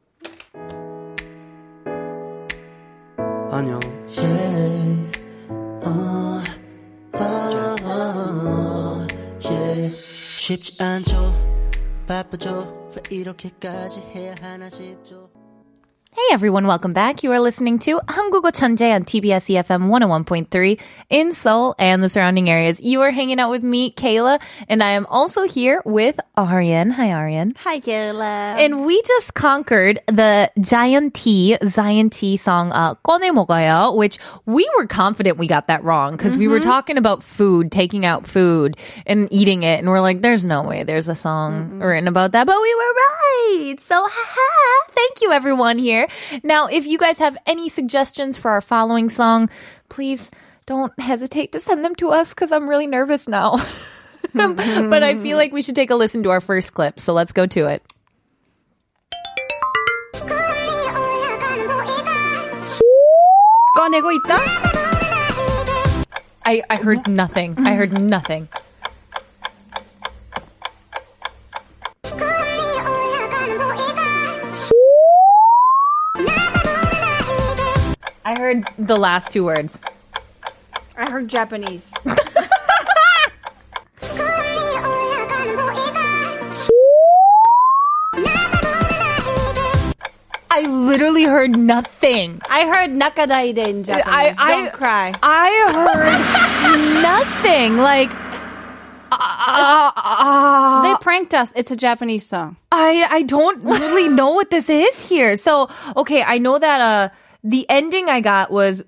안녕. 3.52 3.80
어, 5.84 6.42
어, 7.12 7.18
어, 7.84 9.06
yeah. 9.44 9.94
쉽지 9.96 10.82
않죠. 10.82 11.32
바쁘죠. 12.06 12.90
왜 13.10 13.16
이렇게까지 13.16 14.00
해야 14.14 14.34
하나 14.40 14.68
싶죠. 14.68 15.30
Hey 16.13 16.33
everyone, 16.33 16.67
welcome 16.67 16.91
back. 16.91 17.23
You 17.23 17.31
are 17.31 17.39
listening 17.39 17.79
to 17.87 18.01
한국어 18.05 18.51
천재 18.51 18.93
on 18.93 19.05
TBS 19.05 19.47
EFM 19.47 19.87
101.3 19.87 20.77
in 21.09 21.33
Seoul 21.33 21.73
and 21.79 22.03
the 22.03 22.09
surrounding 22.09 22.49
areas. 22.49 22.81
You 22.81 22.99
are 22.99 23.11
hanging 23.11 23.39
out 23.39 23.49
with 23.49 23.63
me, 23.63 23.91
Kayla, 23.91 24.41
and 24.67 24.83
I 24.83 24.89
am 24.89 25.05
also 25.05 25.47
here 25.47 25.81
with 25.85 26.19
Aryan. 26.35 26.89
Hi 26.91 27.13
Aryan. 27.13 27.53
Hi 27.63 27.79
Kayla. 27.79 28.59
And 28.59 28.85
we 28.85 29.01
just 29.03 29.35
conquered 29.35 30.01
the 30.07 30.51
Zion 30.61 31.11
T, 31.11 31.57
Zion 31.63 32.09
T 32.09 32.35
song, 32.35 32.73
uh, 32.73 32.95
꺼내 32.95 33.95
which 33.95 34.19
we 34.45 34.69
were 34.75 34.87
confident 34.87 35.37
we 35.37 35.47
got 35.47 35.67
that 35.67 35.81
wrong 35.81 36.17
because 36.17 36.33
mm-hmm. 36.33 36.39
we 36.41 36.47
were 36.49 36.59
mm-hmm. 36.59 36.69
talking 36.69 36.97
about 36.97 37.23
food, 37.23 37.71
taking 37.71 38.05
out 38.05 38.27
food 38.27 38.75
and 39.05 39.29
eating 39.31 39.63
it. 39.63 39.79
And 39.79 39.87
we're 39.87 40.01
like, 40.01 40.21
there's 40.21 40.45
no 40.45 40.61
way 40.63 40.83
there's 40.83 41.07
a 41.07 41.15
song 41.15 41.53
mm-hmm. 41.53 41.81
written 41.81 42.09
about 42.09 42.33
that, 42.33 42.45
but 42.45 42.57
we 42.61 42.75
were 42.75 42.93
right. 42.93 43.79
So 43.79 43.95
haha, 43.95 44.91
thank 44.91 45.21
you 45.21 45.31
everyone 45.31 45.77
here. 45.77 46.00
Now, 46.43 46.67
if 46.67 46.85
you 46.85 46.97
guys 46.97 47.19
have 47.19 47.37
any 47.45 47.69
suggestions 47.69 48.37
for 48.37 48.51
our 48.51 48.61
following 48.61 49.09
song, 49.09 49.49
please 49.89 50.31
don't 50.65 50.97
hesitate 50.99 51.51
to 51.51 51.59
send 51.59 51.83
them 51.83 51.95
to 51.95 52.09
us 52.09 52.33
because 52.33 52.51
I'm 52.51 52.67
really 52.67 52.87
nervous 52.87 53.27
now. 53.27 53.57
but 54.33 55.03
I 55.03 55.15
feel 55.15 55.37
like 55.37 55.51
we 55.51 55.61
should 55.61 55.75
take 55.75 55.89
a 55.89 55.95
listen 55.95 56.23
to 56.23 56.29
our 56.29 56.41
first 56.41 56.73
clip. 56.73 56.99
So 56.99 57.13
let's 57.13 57.33
go 57.33 57.45
to 57.47 57.65
it. 57.65 57.83
I, 66.45 66.61
I 66.69 66.75
heard 66.77 67.07
nothing. 67.07 67.55
I 67.59 67.73
heard 67.73 67.99
nothing. 67.99 68.47
I 78.23 78.37
heard 78.39 78.69
the 78.77 78.97
last 78.97 79.31
two 79.31 79.43
words. 79.45 79.77
I 80.95 81.09
heard 81.09 81.27
Japanese. 81.27 81.91
I 90.53 90.63
literally 90.67 91.23
heard 91.23 91.57
nothing. 91.57 92.41
I 92.49 92.65
heard 92.67 92.89
nakadaide 92.91 93.57
in 93.57 93.83
Japanese. 93.83 94.37
I- 94.37 94.51
Don't 94.51 94.73
cry. 94.73 95.13
I 95.23 95.49
heard 95.95 97.01
nothing. 97.01 97.77
Like, 97.77 98.11
uh, 99.13 99.91
uh, 99.95 100.81
they 100.83 100.93
pranked 101.01 101.33
us. 101.33 101.53
It's 101.55 101.71
a 101.71 101.75
Japanese 101.77 102.25
song. 102.25 102.57
I 102.71 103.07
I 103.09 103.21
don't 103.23 103.63
really 103.63 104.09
know 104.09 104.31
what 104.33 104.49
this 104.49 104.69
is 104.69 105.07
here. 105.09 105.37
So 105.37 105.69
okay, 105.95 106.21
I 106.23 106.37
know 106.37 106.57
that 106.59 106.81
uh 106.81 107.09
the 107.42 107.66
ending 107.68 108.08
I 108.08 108.20
got 108.20 108.50
was 108.50 108.82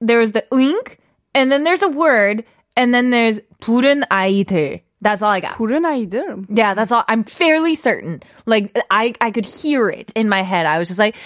there 0.00 0.18
was 0.18 0.32
the 0.32 0.44
ink 0.52 0.98
and 1.34 1.50
then 1.50 1.64
there's 1.64 1.82
a 1.82 1.88
word 1.88 2.44
and 2.76 2.94
then 2.94 3.10
there's 3.10 3.40
부른 3.60 4.04
아이들. 4.08 4.80
That's 5.00 5.20
all 5.20 5.30
I 5.30 5.40
got. 5.40 5.52
부른 5.52 5.82
아이들. 5.82 6.46
Yeah, 6.48 6.74
that's 6.74 6.92
all. 6.92 7.04
I'm 7.08 7.24
fairly 7.24 7.74
certain. 7.74 8.22
Like 8.46 8.76
I 8.90 9.14
I 9.20 9.30
could 9.30 9.46
hear 9.46 9.88
it 9.90 10.12
in 10.14 10.28
my 10.28 10.42
head. 10.42 10.66
I 10.66 10.78
was 10.78 10.88
just 10.88 10.98
like 10.98 11.16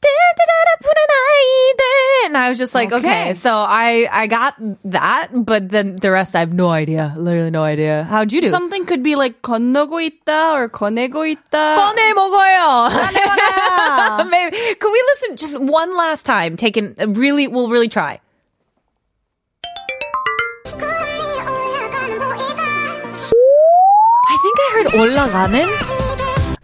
"Da-da-da-da, 0.00 0.72
부른 0.84 0.98
아이들," 1.16 1.82
and 2.26 2.36
I 2.36 2.48
was 2.48 2.58
just 2.58 2.74
like, 2.74 2.92
okay. 2.92 3.32
Okay. 3.32 3.34
So 3.34 3.50
I 3.50 4.06
I 4.12 4.26
got 4.26 4.54
that, 4.84 5.28
but 5.32 5.70
then 5.70 5.96
the 5.96 6.10
rest 6.10 6.36
I 6.36 6.40
have 6.40 6.52
no 6.52 6.70
idea. 6.70 7.14
Literally 7.16 7.50
no 7.50 7.64
idea. 7.64 8.04
How'd 8.04 8.32
you 8.32 8.42
do? 8.42 8.50
Something 8.50 8.84
could 8.84 9.02
be 9.02 9.16
like 9.16 9.42
건너고 9.42 9.98
있다 10.04 10.52
or 10.52 10.68
꺼내고 10.68 11.24
있다. 11.24 11.76
꺼내 11.80 12.12
먹어요. 12.12 12.90
먹어요. 12.92 14.28
Maybe 14.30 14.56
could 14.78 14.92
we 14.92 15.02
listen 15.14 15.36
just 15.36 15.58
one 15.58 15.96
last 15.96 16.26
time? 16.26 16.56
Taking 16.56 16.94
really, 16.98 17.48
we'll 17.48 17.68
really 17.68 17.88
try. 17.88 18.20
I 24.28 24.36
think 24.42 24.56
I 24.60 24.68
heard 24.74 24.88
올라가는. 25.00 25.89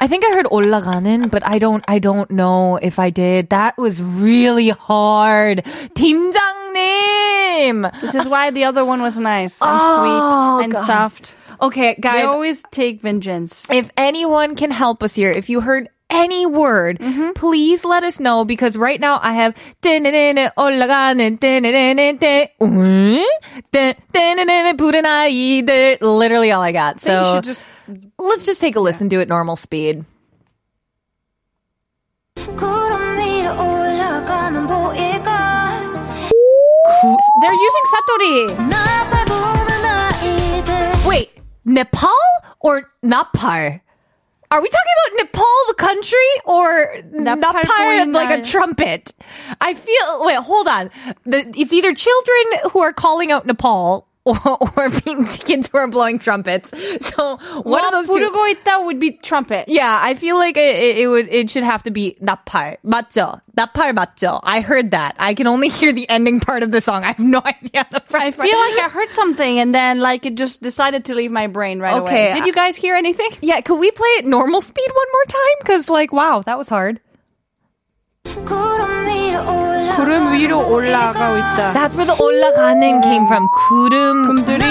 I 0.00 0.06
think 0.08 0.24
I 0.24 0.32
heard 0.34 0.46
올라가는, 0.46 1.30
but 1.30 1.46
I 1.46 1.58
don't. 1.58 1.84
I 1.86 1.98
don't 2.00 2.30
know 2.30 2.76
if 2.82 2.98
I 2.98 3.10
did. 3.10 3.50
That 3.50 3.78
was 3.78 4.02
really 4.02 4.70
hard. 4.70 5.62
팀장님. 5.94 7.86
This 8.00 8.14
is 8.14 8.28
why 8.28 8.50
the 8.50 8.64
other 8.64 8.84
one 8.84 9.00
was 9.02 9.18
nice 9.18 9.60
and 9.62 9.70
Oh, 9.70 9.94
sweet 10.02 10.64
and 10.64 10.72
God. 10.72 10.86
soft. 10.86 11.34
Okay, 11.62 11.94
They 11.94 12.00
guys. 12.02 12.26
always 12.26 12.64
take 12.74 13.00
vengeance. 13.00 13.70
if 13.70 13.90
anyone 13.96 14.56
can 14.56 14.72
help 14.72 15.02
us 15.02 15.14
here, 15.14 15.30
if 15.30 15.48
you 15.48 15.60
heard 15.60 15.88
any 16.09 16.45
word, 16.45 16.99
mm-hmm. 16.99 17.31
please 17.33 17.83
let 17.85 18.03
us 18.03 18.19
know 18.19 18.45
because 18.45 18.77
right 18.77 18.99
now 18.99 19.19
I 19.21 19.33
have 19.33 19.55
literally 26.01 26.51
all 26.51 26.61
I 26.61 26.71
got. 26.71 26.99
So 27.01 27.41
just, 27.41 27.67
let's 28.17 28.45
just 28.45 28.61
take 28.61 28.75
a 28.75 28.79
listen 28.79 29.07
yeah. 29.07 29.17
to 29.17 29.21
it 29.21 29.29
normal 29.29 29.55
speed. 29.55 30.05
They're 37.41 37.53
using 37.53 37.85
saturi. 37.93 38.57
Wait, 41.07 41.29
Nepal 41.65 42.09
or 42.59 42.91
Napal? 43.03 43.81
Are 44.49 44.61
we 44.61 44.69
talking 44.69 44.93
about 45.07 45.25
Nepal, 45.25 45.57
the 45.67 45.73
country, 45.73 46.17
or 46.45 47.01
Napal, 47.11 48.13
like 48.13 48.39
a 48.39 48.41
trumpet? 48.41 49.13
I 49.59 49.73
feel. 49.73 50.25
Wait, 50.25 50.37
hold 50.37 50.67
on. 50.67 50.89
The, 51.25 51.51
it's 51.55 51.73
either 51.73 51.93
children 51.93 52.71
who 52.71 52.79
are 52.79 52.93
calling 52.93 53.31
out 53.31 53.45
Nepal 53.45 54.06
or, 54.26 54.36
or 54.76 54.88
being 55.04 55.24
kids 55.26 55.68
who 55.72 55.78
are 55.78 55.88
blowing 55.88 56.18
trumpets. 56.20 56.70
So 57.04 57.38
one 57.62 57.84
of 57.84 57.90
those 57.90 58.06
two. 58.06 58.14
부르고 58.14 58.54
있다 58.54 58.84
would 58.84 59.00
be 59.00 59.12
trumpet. 59.18 59.64
Yeah, 59.66 59.98
I 60.00 60.14
feel 60.14 60.36
like 60.36 60.56
it, 60.56 60.76
it, 60.76 60.98
it 60.98 61.06
would. 61.08 61.28
It 61.28 61.50
should 61.50 61.64
have 61.64 61.82
to 61.84 61.90
be 61.90 62.16
Napal. 62.22 62.76
맞죠? 62.86 63.40
Napal 63.56 63.92
맞죠? 63.92 64.38
I 64.44 64.60
heard 64.60 64.92
that. 64.92 65.16
I 65.18 65.34
can 65.34 65.48
only 65.48 65.68
hear 65.68 65.92
the 65.92 66.08
ending 66.08 66.38
part 66.38 66.62
of 66.62 66.70
the 66.70 66.80
song. 66.80 67.02
I 67.02 67.08
have 67.08 67.18
no 67.18 67.42
idea 67.44 67.84
the 67.90 67.98
front 68.06 68.24
I 68.26 68.30
part. 68.30 68.48
feel 68.48 68.58
like 68.58 68.78
I 68.78 68.88
heard 68.90 69.10
something 69.10 69.58
and 69.58 69.74
then 69.74 69.98
like 69.98 70.24
it 70.24 70.36
just 70.36 70.62
decided 70.62 71.06
to 71.06 71.16
leave 71.16 71.32
my 71.32 71.48
brain 71.48 71.80
right 71.80 72.00
Okay, 72.02 72.30
away. 72.30 72.32
Did 72.32 72.46
you 72.46 72.52
guys 72.52 72.76
hear 72.76 72.94
anything? 72.94 73.30
Yeah, 73.40 73.60
could 73.60 73.80
we 73.80 73.90
play 73.90 74.22
it 74.22 74.24
normal 74.24 74.60
speed 74.60 74.86
one 74.88 75.06
more 75.12 75.24
time? 75.26 75.56
Because, 75.60 75.88
like, 75.90 76.12
wow, 76.12 76.42
that 76.46 76.56
was 76.58 76.68
hard. 76.68 77.00
구름 79.95 80.33
위로 80.33 80.67
올라가고 80.69 81.37
있다. 81.37 81.73
That's 81.73 81.95
where 81.95 82.05
the 82.05 82.21
올라가는 82.21 83.01
came 83.03 83.25
from. 83.25 83.47
구름 83.67 84.27
구름들이 84.27 84.63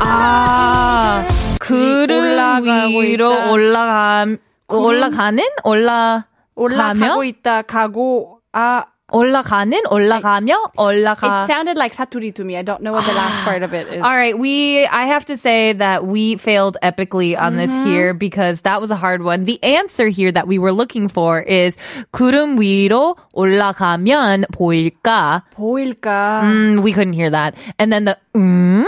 아 0.00 1.24
구름 1.60 2.18
올라가고 2.18 2.98
위로 3.00 3.32
있다. 3.32 3.50
올라가 3.50 4.26
올라가는 4.68 5.42
올라 5.64 6.26
올라가고 6.54 6.98
가며 6.98 7.24
있다. 7.24 7.62
가고 7.62 8.40
아. 8.52 8.84
올라가는 9.13 9.73
올라가며 9.89 10.53
It 10.53 10.77
올라가. 10.77 11.45
sounded 11.47 11.77
like 11.77 11.93
사투리 11.95 12.31
to 12.35 12.43
me. 12.45 12.55
I 12.55 12.61
don't 12.61 12.83
know 12.83 12.93
what 12.93 13.05
the 13.05 13.13
last 13.17 13.43
part 13.43 13.63
of 13.63 13.73
it 13.73 13.87
is. 13.91 14.03
All 14.03 14.13
right, 14.13 14.37
we 14.37 14.85
I 14.85 15.05
have 15.09 15.25
to 15.33 15.35
say 15.35 15.73
that 15.73 16.05
we 16.05 16.37
failed 16.37 16.77
epically 16.83 17.33
on 17.33 17.57
this 17.57 17.71
Mm-hmm. 17.71 17.89
here 17.89 18.13
because 18.13 18.61
that 18.69 18.79
was 18.79 18.91
a 18.91 18.95
hard 18.95 19.23
one. 19.23 19.45
The 19.45 19.57
answer 19.63 20.09
here 20.13 20.31
that 20.31 20.45
we 20.45 20.59
were 20.59 20.71
looking 20.71 21.07
for 21.09 21.41
is 21.41 21.75
구름 22.13 22.59
위로 22.61 23.17
올라가면 23.33 24.45
보일까? 24.53 25.41
보일까? 25.57 26.41
Mm, 26.45 26.79
we 26.85 26.93
couldn't 26.93 27.13
hear 27.13 27.31
that. 27.31 27.55
And 27.79 27.91
then 27.91 28.05
the 28.05 28.17
음, 28.35 28.85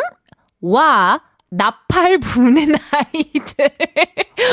와 0.61 1.19
나팔 1.51 2.17
부는 2.19 2.75
아이들. 2.91 3.69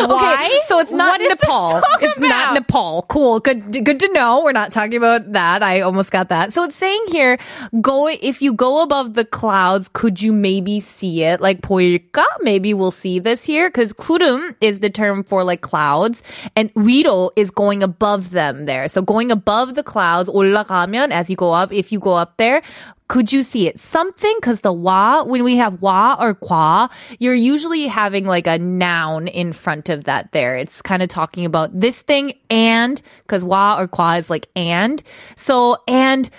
Why? 0.09 0.35
Okay, 0.35 0.61
so 0.65 0.81
it's 0.81 0.91
not 0.91 1.13
What 1.13 1.21
is 1.21 1.29
this 1.29 1.41
Nepal. 1.41 1.71
song 1.71 1.99
It's 2.03 2.19
not 2.19 2.51
about? 2.51 2.55
Nepal. 2.55 3.07
Cool. 3.09 3.41
Good. 3.41 3.85
Good 3.85 4.01
to 4.01 4.13
know. 4.13 4.43
We're 4.43 4.53
not 4.53 4.73
talking 4.73 4.97
about 4.97 5.33
that. 5.33 5.63
I 5.63 5.81
almost 5.81 6.11
got 6.11 6.29
that. 6.29 6.53
So 6.53 6.65
it's 6.65 6.75
saying 6.75 7.05
here, 7.09 7.39
go 7.81 8.09
if 8.09 8.43
you 8.43 8.53
go 8.53 8.83
above 8.83 9.15
the 9.15 9.25
clouds, 9.25 9.89
could 9.93 10.21
you 10.21 10.33
maybe 10.33 10.81
see 10.81 11.23
it? 11.23 11.41
Like 11.41 11.63
보일까? 11.63 12.25
Maybe 12.43 12.75
we'll 12.75 12.91
see 12.91 13.21
this 13.21 13.45
here 13.45 13.71
because 13.71 13.93
구름 13.93 14.57
is 14.61 14.81
the 14.81 14.91
term 14.91 15.23
for 15.23 15.45
like 15.45 15.63
clouds, 15.63 16.25
and 16.57 16.75
위로 16.75 17.31
is 17.37 17.51
going 17.51 17.85
above 17.85 18.31
them 18.31 18.67
there. 18.67 18.89
So 18.89 19.03
going 19.03 19.31
above 19.31 19.77
the 19.77 19.85
clouds, 19.85 20.29
올라가면 20.29 21.13
as 21.13 21.31
you 21.31 21.37
go 21.37 21.53
up, 21.53 21.73
if 21.73 21.93
you 21.93 22.01
go 22.01 22.15
up 22.15 22.37
there. 22.39 22.61
could 23.08 23.34
you 23.34 23.44
see 23.44 23.68
it? 23.68 23.80
Something, 23.80 24.34
because 24.40 24.62
the 24.62 24.74
wa, 24.74 25.24
when 25.24 25.44
we 25.44 25.58
have 25.58 25.82
wa 25.82 26.16
or 26.20 26.34
qua, 26.34 26.88
you're 27.20 27.34
usually 27.34 27.88
having 27.88 28.26
like 28.26 28.48
a 28.48 28.58
noun 28.58 29.28
in 29.28 29.54
front 29.54 29.90
of 29.90 30.06
that 30.06 30.32
there. 30.32 30.56
It's 30.56 30.82
kind 30.82 31.04
of 31.04 31.10
talking 31.10 31.46
about 31.46 31.80
this 31.80 32.02
thing 32.02 32.34
and, 32.50 33.02
because 33.24 33.44
wa 33.44 33.78
or 33.78 33.88
qua 33.88 34.14
is 34.14 34.30
like 34.30 34.48
and. 34.56 35.04
So, 35.36 35.78
and 35.88 36.30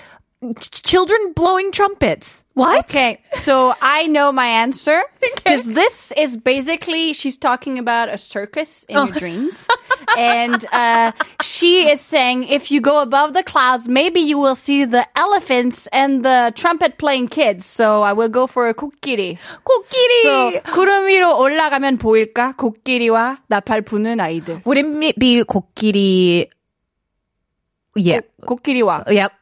children 0.71 1.33
blowing 1.33 1.71
trumpets. 1.71 2.45
What? 2.53 2.85
Okay, 2.85 3.19
so 3.39 3.73
I 3.81 4.07
know 4.07 4.31
my 4.31 4.47
answer 4.63 5.01
because 5.19 5.67
this 5.67 6.13
is 6.15 6.37
basically 6.37 7.13
she's 7.13 7.37
talking 7.37 7.77
about 7.77 8.07
a 8.09 8.17
circus 8.17 8.83
in 8.87 8.95
your 8.95 9.15
dreams, 9.15 9.67
and 10.17 10.65
uh, 10.71 11.11
she 11.41 11.89
is 11.89 11.99
saying 12.01 12.43
if 12.45 12.71
you 12.71 12.79
go 12.79 13.01
above 13.01 13.33
the 13.33 13.43
clouds, 13.43 13.87
maybe 13.87 14.19
you 14.19 14.37
will 14.37 14.55
see 14.55 14.85
the 14.85 15.07
elephants 15.17 15.87
and 15.91 16.23
the 16.23 16.53
trumpet 16.55 16.97
playing 16.97 17.27
kids. 17.27 17.65
So 17.65 18.01
I 18.01 18.13
will 18.13 18.29
go 18.29 18.47
for 18.47 18.67
a 18.67 18.73
코끼리. 18.73 19.37
코끼리. 19.63 20.23
So 20.23 20.51
구름 20.71 21.07
위로 21.07 21.37
올라가면 21.37 21.97
보일까? 21.97 22.55
코끼리와 22.55 23.43
나팔 23.47 23.81
부는 23.83 24.19
아이들. 24.19 24.63
Would 24.65 24.77
it 24.79 25.19
be 25.19 25.43
코끼리? 25.43 26.49
Yeah. 27.95 28.21
코끼리와 28.45 29.05
Yep. 29.07 29.33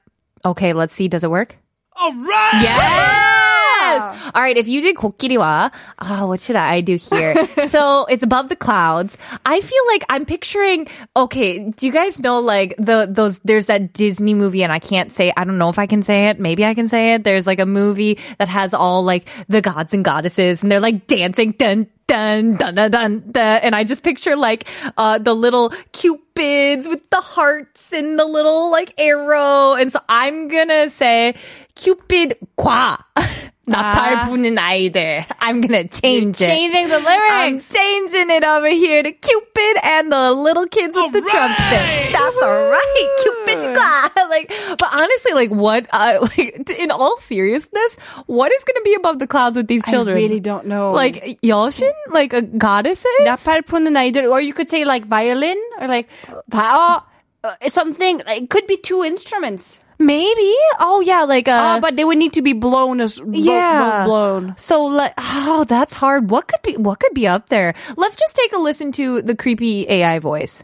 Okay, 0.44 0.72
let's 0.72 0.92
see. 0.92 1.08
Does 1.08 1.24
it 1.24 1.30
work? 1.30 1.56
All 1.96 2.12
right. 2.12 2.60
Yes. 2.62 4.30
All 4.34 4.40
right. 4.40 4.56
If 4.56 4.68
you 4.68 4.80
did 4.80 4.96
kokiriwa, 4.96 5.72
oh, 6.00 6.26
what 6.26 6.40
should 6.40 6.56
I 6.56 6.80
do 6.80 6.96
here? 6.96 7.34
so 7.68 8.06
it's 8.06 8.22
above 8.22 8.48
the 8.48 8.56
clouds. 8.56 9.18
I 9.44 9.60
feel 9.60 9.86
like 9.88 10.04
I'm 10.08 10.24
picturing. 10.24 10.88
Okay. 11.16 11.70
Do 11.70 11.86
you 11.86 11.92
guys 11.92 12.18
know 12.18 12.40
like 12.40 12.74
the 12.78 13.06
those? 13.10 13.38
There's 13.40 13.66
that 13.66 13.92
Disney 13.92 14.34
movie, 14.34 14.62
and 14.62 14.72
I 14.72 14.78
can't 14.78 15.12
say. 15.12 15.32
I 15.36 15.44
don't 15.44 15.58
know 15.58 15.68
if 15.68 15.78
I 15.78 15.86
can 15.86 16.02
say 16.02 16.28
it. 16.28 16.40
Maybe 16.40 16.64
I 16.64 16.74
can 16.74 16.88
say 16.88 17.14
it. 17.14 17.24
There's 17.24 17.46
like 17.46 17.60
a 17.60 17.66
movie 17.66 18.18
that 18.38 18.48
has 18.48 18.72
all 18.72 19.02
like 19.02 19.28
the 19.48 19.60
gods 19.60 19.92
and 19.92 20.04
goddesses, 20.04 20.62
and 20.62 20.72
they're 20.72 20.80
like 20.80 21.06
dancing. 21.06 21.52
Dun 21.52 21.86
dun 22.06 22.56
dun 22.56 22.74
dun 22.74 22.90
dun, 22.90 23.30
dun. 23.30 23.60
and 23.62 23.74
I 23.74 23.84
just 23.84 24.02
picture 24.02 24.36
like 24.36 24.68
uh 24.96 25.18
the 25.18 25.34
little 25.34 25.70
cupids 25.92 26.88
with 26.88 27.08
the 27.10 27.20
hearts 27.20 27.92
and 27.92 28.18
the 28.18 28.24
little 28.24 28.70
like 28.70 28.94
arrow, 28.98 29.74
and 29.74 29.92
so 29.92 30.00
I'm 30.08 30.48
gonna 30.48 30.90
say 30.90 31.34
cupid 31.74 32.34
과 32.58 32.98
나팔 33.67 34.29
부는 34.29 34.57
아이들. 34.57 35.25
I'm 35.41 35.59
gonna 35.59 35.83
change 35.83 36.39
it. 36.41 36.47
changing 36.47 36.87
the 36.87 37.03
I'm 37.03 37.03
lyrics. 37.03 37.73
changing 37.73 38.29
it 38.29 38.45
over 38.45 38.69
here 38.69 39.03
to 39.03 39.11
Cupid 39.11 39.75
and 39.83 40.09
the 40.11 40.31
little 40.31 40.67
kids 40.67 40.95
with 40.95 41.11
the 41.11 41.21
trumpets. 41.21 42.11
That's 42.13 42.41
all 42.41 42.69
right, 42.71 43.07
Cupid. 43.21 43.75
과. 43.75 44.29
Like, 44.29 44.53
but 44.77 44.89
honestly, 44.93 45.33
like, 45.33 45.51
what? 45.51 45.85
Uh, 45.91 46.19
like, 46.37 46.69
in 46.79 46.91
all 46.91 47.17
seriousness, 47.17 47.97
what 48.25 48.51
is 48.53 48.63
going 48.63 48.75
to 48.75 48.81
be 48.83 48.93
above 48.93 49.19
the 49.19 49.27
clouds 49.27 49.57
with 49.57 49.67
these 49.67 49.83
children? 49.83 50.15
I 50.15 50.19
really 50.21 50.39
don't 50.39 50.67
know. 50.67 50.91
Like 50.91 51.39
Yoshin, 51.43 51.91
like 52.11 52.31
a 52.33 52.41
goddesses. 52.41 53.05
나팔 53.25 53.63
푸는 53.63 53.95
아이들, 53.97 54.29
or 54.31 54.39
you 54.39 54.53
could 54.53 54.69
say 54.69 54.85
like 54.85 55.05
violin, 55.07 55.57
or 55.81 55.87
like 55.87 56.07
바, 56.49 57.03
uh, 57.43 57.51
something. 57.67 58.21
It 58.27 58.49
could 58.49 58.65
be 58.67 58.77
two 58.77 59.03
instruments. 59.03 59.81
Maybe. 60.01 60.53
Oh 60.79 61.01
yeah, 61.01 61.23
like 61.25 61.47
uh, 61.49 61.77
Uh, 61.77 61.79
but 61.81 61.95
they 61.97 62.05
would 62.05 62.19
need 62.21 62.33
to 62.33 62.43
be 62.45 62.53
blown 62.53 63.01
as 63.01 63.17
bo- 63.19 63.33
yeah, 63.33 64.05
bo- 64.05 64.09
blown. 64.09 64.53
So 64.57 64.85
like, 64.85 65.13
oh, 65.17 65.65
that's 65.67 65.93
hard. 65.97 66.29
What 66.29 66.47
could 66.47 66.61
be? 66.61 66.77
What 66.77 66.99
could 67.01 67.13
be 67.17 67.25
up 67.25 67.49
there? 67.49 67.73
Let's 67.97 68.15
just 68.15 68.35
take 68.37 68.53
a 68.53 68.61
listen 68.61 68.91
to 69.01 69.21
the 69.25 69.33
creepy 69.33 69.89
AI 69.89 70.19
voice. 70.19 70.63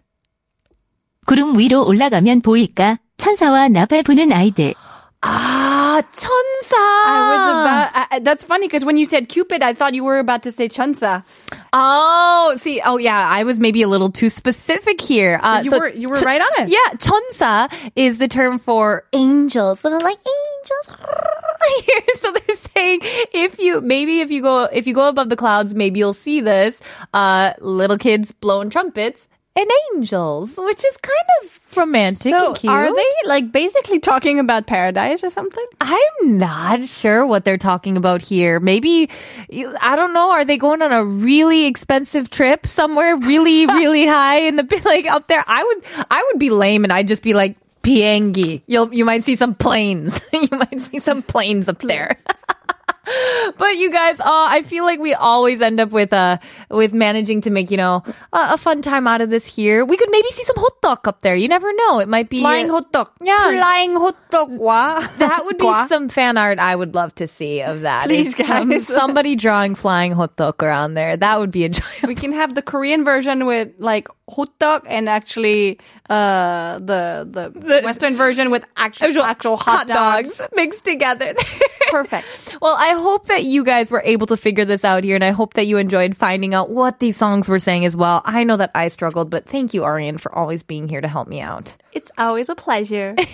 구름 1.25 1.57
위로 1.57 1.81
올라가면 1.87 2.41
보일까? 2.41 2.99
천사와 3.17 3.69
나팔 3.69 4.03
부는 4.03 4.31
아이들. 4.31 4.75
Ah, 5.97 6.03
천사. 6.11 6.77
I 6.77 7.33
was 7.33 7.45
about. 7.49 7.91
I, 7.95 8.15
I- 8.17 8.19
that's 8.19 8.43
funny 8.43 8.67
because 8.67 8.85
when 8.85 8.95
you 8.97 9.05
said 9.05 9.27
Cupid, 9.27 9.63
I 9.63 9.73
thought 9.73 9.95
you 9.95 10.03
were 10.03 10.19
about 10.19 10.43
to 10.43 10.51
say 10.51 10.69
Chunsa. 10.69 11.23
Oh, 11.73 12.53
see, 12.57 12.79
oh 12.85 12.97
yeah, 12.97 13.27
I 13.27 13.41
was 13.43 13.59
maybe 13.59 13.81
a 13.81 13.87
little 13.87 14.11
too 14.11 14.29
specific 14.29 15.01
here. 15.01 15.39
Uh, 15.41 15.61
You 15.63 15.71
so 15.71 15.79
were- 15.79 15.89
you 15.89 16.07
were 16.09 16.15
ch- 16.19 16.23
right 16.25 16.39
on 16.41 16.51
it. 16.61 16.69
Yeah, 16.69 16.97
천사 16.97 17.67
is 17.95 18.19
the 18.19 18.27
term 18.27 18.59
for 18.59 19.05
angels. 19.13 19.79
So 19.79 19.89
they're 19.89 19.99
like 19.99 20.19
angels. 20.21 20.99
Here, 21.85 22.01
so 22.19 22.31
they're 22.31 22.55
saying 22.75 22.99
if 23.33 23.57
you 23.57 23.79
maybe 23.81 24.19
if 24.19 24.29
you 24.29 24.41
go 24.41 24.65
if 24.65 24.85
you 24.85 24.93
go 24.93 25.07
above 25.07 25.29
the 25.29 25.37
clouds, 25.37 25.73
maybe 25.73 25.97
you'll 25.99 26.13
see 26.13 26.41
this. 26.41 26.81
Uh, 27.13 27.53
little 27.61 27.97
kids 27.97 28.31
blowing 28.33 28.69
trumpets 28.69 29.27
and 29.58 29.70
angels, 29.94 30.56
which 30.56 30.84
is 30.84 30.96
kind 30.98 31.28
of 31.42 31.76
romantic 31.76 32.32
So 32.32 32.46
and 32.48 32.56
cute. 32.56 32.72
are 32.72 32.94
they 32.94 33.10
like 33.26 33.50
basically 33.52 33.98
talking 33.98 34.38
about 34.38 34.66
paradise 34.66 35.22
or 35.24 35.28
something? 35.30 35.64
I'm 35.80 36.38
not 36.38 36.86
sure 36.86 37.26
what 37.26 37.44
they're 37.44 37.58
talking 37.58 37.96
about 37.96 38.22
here. 38.22 38.60
Maybe, 38.60 39.10
I 39.80 39.96
don't 39.96 40.14
know. 40.14 40.30
Are 40.30 40.44
they 40.44 40.56
going 40.58 40.80
on 40.82 40.92
a 40.92 41.04
really 41.04 41.66
expensive 41.66 42.30
trip 42.30 42.66
somewhere 42.66 43.16
really, 43.16 43.66
really 43.80 44.06
high 44.06 44.38
in 44.40 44.56
the, 44.56 44.82
like 44.84 45.06
up 45.06 45.28
there? 45.28 45.42
I 45.46 45.64
would, 45.64 46.06
I 46.10 46.24
would 46.30 46.38
be 46.38 46.50
lame 46.50 46.84
and 46.84 46.92
I'd 46.92 47.08
just 47.08 47.22
be 47.22 47.34
like, 47.34 47.56
Piengi. 47.82 48.62
You'll, 48.66 48.92
you 48.92 49.04
might 49.04 49.24
see 49.24 49.34
some 49.36 49.54
planes. 49.54 50.20
you 50.32 50.48
might 50.52 50.80
see 50.80 50.98
some 50.98 51.22
planes 51.22 51.68
up 51.68 51.80
there. 51.80 52.18
But 53.56 53.76
you 53.76 53.90
guys, 53.90 54.20
uh, 54.20 54.24
I 54.26 54.62
feel 54.62 54.84
like 54.84 55.00
we 55.00 55.14
always 55.14 55.62
end 55.62 55.80
up 55.80 55.90
with 55.90 56.12
uh 56.12 56.38
with 56.70 56.92
managing 56.92 57.40
to 57.42 57.50
make 57.50 57.70
you 57.70 57.76
know 57.76 58.02
a, 58.32 58.54
a 58.54 58.58
fun 58.58 58.82
time 58.82 59.06
out 59.06 59.20
of 59.20 59.30
this 59.30 59.46
here. 59.46 59.84
We 59.84 59.96
could 59.96 60.10
maybe 60.10 60.28
see 60.28 60.42
some 60.44 60.56
hot 60.56 60.80
dog 60.82 61.08
up 61.08 61.20
there. 61.20 61.34
You 61.34 61.48
never 61.48 61.72
know. 61.72 61.98
It 62.00 62.08
might 62.08 62.28
be 62.28 62.40
Flying 62.40 62.68
hot 62.68 62.92
dog. 62.92 63.10
Yeah. 63.22 63.50
Flying 63.58 63.96
hot 63.96 64.16
dog. 64.30 64.50
Wow. 64.50 65.00
that 65.18 65.44
would 65.44 65.58
be 65.58 65.72
some 65.88 66.08
fan 66.08 66.36
art 66.38 66.58
I 66.58 66.76
would 66.76 66.94
love 66.94 67.14
to 67.16 67.26
see 67.26 67.62
of 67.62 67.80
that. 67.80 68.06
Please, 68.06 68.38
Is 68.38 68.46
some- 68.46 68.70
guys. 68.70 68.86
somebody 68.98 69.34
drawing 69.36 69.74
flying 69.74 70.12
hot 70.12 70.36
dog 70.36 70.62
around 70.62 70.94
there. 70.94 71.16
That 71.16 71.38
would 71.40 71.50
be 71.50 71.64
enjoyable. 71.64 71.88
we 72.08 72.14
can 72.14 72.32
have 72.32 72.54
the 72.54 72.62
Korean 72.62 73.04
version 73.04 73.46
with 73.46 73.70
like 73.78 74.08
hot 74.28 74.58
dog 74.58 74.86
and 74.86 75.08
actually 75.08 75.78
uh 76.10 76.78
the 76.78 77.26
the, 77.28 77.80
Western 77.84 78.16
version 78.16 78.50
with 78.50 78.64
actual 78.76 79.22
actual, 79.22 79.56
hot, 79.56 79.86
dogs. 79.86 80.46
mixed 80.54 80.84
together. 80.84 81.34
Perfect. 81.90 82.58
Well, 82.60 82.76
I 82.78 82.90
hope 82.90 83.26
that 83.26 83.44
you 83.44 83.64
guys 83.64 83.90
were 83.90 84.02
able 84.04 84.26
to 84.26 84.36
figure 84.36 84.64
this 84.64 84.84
out 84.84 85.04
here, 85.04 85.14
and 85.14 85.24
I 85.24 85.30
hope 85.30 85.54
that 85.54 85.66
you 85.66 85.78
enjoyed 85.78 86.16
finding 86.16 86.52
out 86.52 86.68
what 86.68 86.98
these 86.98 87.16
songs 87.16 87.48
were 87.48 87.58
saying 87.58 87.86
as 87.86 87.96
well. 87.96 88.20
I 88.24 88.44
know 88.44 88.56
that 88.58 88.70
I 88.74 88.88
struggled, 88.88 89.30
but 89.30 89.46
thank 89.46 89.72
you, 89.72 89.84
Arian, 89.84 90.18
for 90.18 90.34
always 90.34 90.62
being 90.62 90.88
here 90.88 91.00
to 91.00 91.08
help 91.08 91.28
me 91.28 91.40
out. 91.40 91.74
It's 91.92 92.10
always 92.18 92.48
a 92.48 92.54
pleasure. 92.54 93.16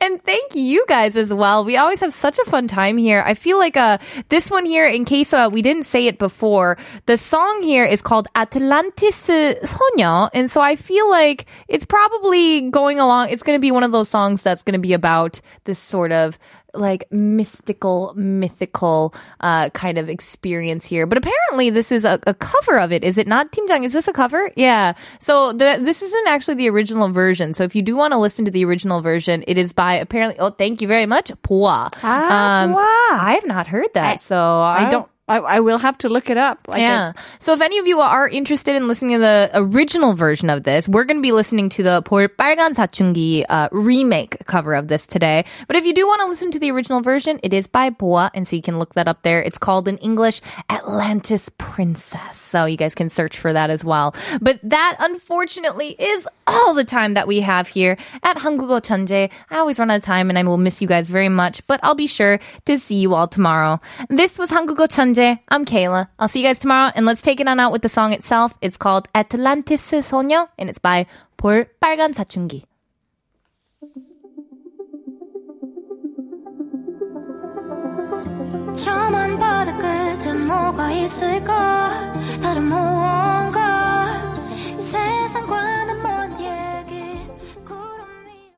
And 0.00 0.20
thank 0.24 0.56
you 0.56 0.84
guys 0.88 1.16
as 1.16 1.32
well. 1.32 1.64
We 1.64 1.76
always 1.76 2.00
have 2.00 2.12
such 2.12 2.38
a 2.40 2.44
fun 2.44 2.66
time 2.66 2.96
here. 2.96 3.22
I 3.24 3.34
feel 3.34 3.58
like 3.58 3.76
uh 3.76 3.98
this 4.28 4.50
one 4.50 4.66
here, 4.66 4.86
in 4.86 5.04
case 5.04 5.32
uh, 5.32 5.48
we 5.52 5.62
didn't 5.62 5.84
say 5.84 6.08
it 6.08 6.18
before, 6.18 6.76
the 7.06 7.16
song 7.16 7.62
here 7.62 7.84
is 7.84 8.02
called 8.02 8.26
Atlantis 8.34 9.22
소 9.22 9.91
녀, 9.96 10.28
and 10.34 10.50
so 10.50 10.60
I 10.60 10.76
feel 10.76 11.08
like 11.10 11.46
it's 11.68 11.84
probably 11.84 12.70
going 12.70 12.98
along. 13.00 13.30
It's 13.30 13.42
going 13.42 13.56
to 13.56 13.60
be 13.60 13.70
one 13.70 13.84
of 13.84 13.92
those 13.92 14.08
songs 14.08 14.42
that's 14.42 14.62
going 14.62 14.74
to 14.74 14.78
be 14.78 14.92
about 14.92 15.40
this 15.64 15.78
sort 15.78 16.12
of 16.12 16.38
like 16.74 17.04
mystical, 17.12 18.14
mythical 18.16 19.14
uh, 19.40 19.68
kind 19.70 19.98
of 19.98 20.08
experience 20.08 20.86
here. 20.86 21.06
But 21.06 21.18
apparently, 21.18 21.68
this 21.70 21.92
is 21.92 22.04
a, 22.04 22.18
a 22.26 22.32
cover 22.34 22.78
of 22.78 22.92
it. 22.92 23.04
Is 23.04 23.18
it 23.18 23.26
not, 23.26 23.52
Timjang? 23.52 23.84
Is 23.84 23.92
this 23.92 24.08
a 24.08 24.12
cover? 24.12 24.50
Yeah. 24.56 24.94
So 25.18 25.52
the, 25.52 25.78
this 25.80 26.00
isn't 26.02 26.28
actually 26.28 26.54
the 26.54 26.70
original 26.70 27.08
version. 27.10 27.52
So 27.52 27.64
if 27.64 27.74
you 27.74 27.82
do 27.82 27.94
want 27.94 28.12
to 28.12 28.18
listen 28.18 28.44
to 28.46 28.50
the 28.50 28.64
original 28.64 29.02
version, 29.02 29.44
it 29.46 29.58
is 29.58 29.72
by 29.74 29.94
apparently. 29.94 30.38
Oh, 30.38 30.50
thank 30.50 30.80
you 30.80 30.88
very 30.88 31.06
much, 31.06 31.30
Boa. 31.42 31.90
Ah, 32.02 32.66
Boa. 32.68 33.20
I 33.22 33.34
have 33.34 33.46
not 33.46 33.66
heard 33.66 33.92
that. 33.94 34.20
so 34.20 34.38
I 34.38 34.88
don't. 34.88 35.08
I, 35.31 35.39
I 35.39 35.59
will 35.59 35.77
have 35.77 35.97
to 35.99 36.09
look 36.09 36.29
it 36.29 36.37
up. 36.37 36.59
Like 36.69 36.79
yeah. 36.79 37.11
So 37.39 37.51
if 37.51 37.59
any 37.59 37.79
of 37.79 37.87
you 37.87 37.99
are 37.99 38.29
interested 38.29 38.75
in 38.75 38.87
listening 38.87 39.17
to 39.17 39.19
the 39.19 39.51
original 39.55 40.13
version 40.13 40.49
of 40.49 40.63
this, 40.63 40.87
we're 40.87 41.03
going 41.03 41.17
to 41.17 41.21
be 41.21 41.33
listening 41.33 41.67
to 41.75 41.83
the 41.83 42.01
볼빨간 42.01 42.73
사춘기 42.73 43.43
uh, 43.49 43.67
remake 43.73 44.45
cover 44.45 44.73
of 44.73 44.87
this 44.87 45.05
today. 45.05 45.43
But 45.67 45.75
if 45.75 45.85
you 45.85 45.93
do 45.93 46.07
want 46.07 46.21
to 46.21 46.29
listen 46.29 46.51
to 46.51 46.59
the 46.59 46.71
original 46.71 47.01
version, 47.01 47.41
it 47.43 47.53
is 47.53 47.67
by 47.67 47.89
Boa, 47.89 48.31
and 48.33 48.47
so 48.47 48.55
you 48.55 48.61
can 48.61 48.79
look 48.79 48.93
that 48.93 49.09
up 49.09 49.23
there. 49.23 49.41
It's 49.41 49.57
called 49.57 49.89
in 49.89 49.97
English 49.97 50.41
Atlantis 50.69 51.49
Princess. 51.57 52.37
So 52.37 52.63
you 52.63 52.77
guys 52.77 52.95
can 52.95 53.09
search 53.09 53.37
for 53.37 53.51
that 53.51 53.69
as 53.69 53.83
well. 53.83 54.15
But 54.39 54.61
that 54.63 54.95
unfortunately 54.99 55.95
is 55.99 56.27
all 56.47 56.73
the 56.73 56.85
time 56.85 57.15
that 57.15 57.27
we 57.27 57.41
have 57.41 57.67
here 57.67 57.97
at 58.23 58.37
한국어 58.37 58.79
천재. 58.79 59.29
I 59.51 59.57
always 59.57 59.77
run 59.77 59.91
out 59.91 59.97
of 59.97 60.03
time 60.03 60.29
and 60.29 60.39
I 60.39 60.43
will 60.43 60.57
miss 60.57 60.81
you 60.81 60.87
guys 60.87 61.09
very 61.09 61.27
much, 61.27 61.65
but 61.67 61.81
I'll 61.83 61.95
be 61.95 62.07
sure 62.07 62.39
to 62.65 62.79
see 62.79 62.95
you 62.95 63.13
all 63.13 63.27
tomorrow. 63.27 63.81
This 64.09 64.37
was 64.37 64.49
한국 64.51 64.77
I'm 65.48 65.64
Kayla. 65.64 66.08
I'll 66.18 66.28
see 66.28 66.40
you 66.40 66.46
guys 66.46 66.58
tomorrow, 66.58 66.90
and 66.94 67.06
let's 67.06 67.22
take 67.22 67.40
it 67.40 67.48
on 67.48 67.60
out 67.60 67.72
with 67.72 67.82
the 67.82 67.88
song 67.88 68.12
itself. 68.12 68.56
It's 68.60 68.76
called 68.76 69.08
Atlantis 69.14 69.82
소녀, 69.82 70.48
and 70.58 70.68
it's 70.68 70.78
by 70.78 71.06
볼 71.38 71.66
빨간 71.80 72.12
사춘기. 72.12 72.64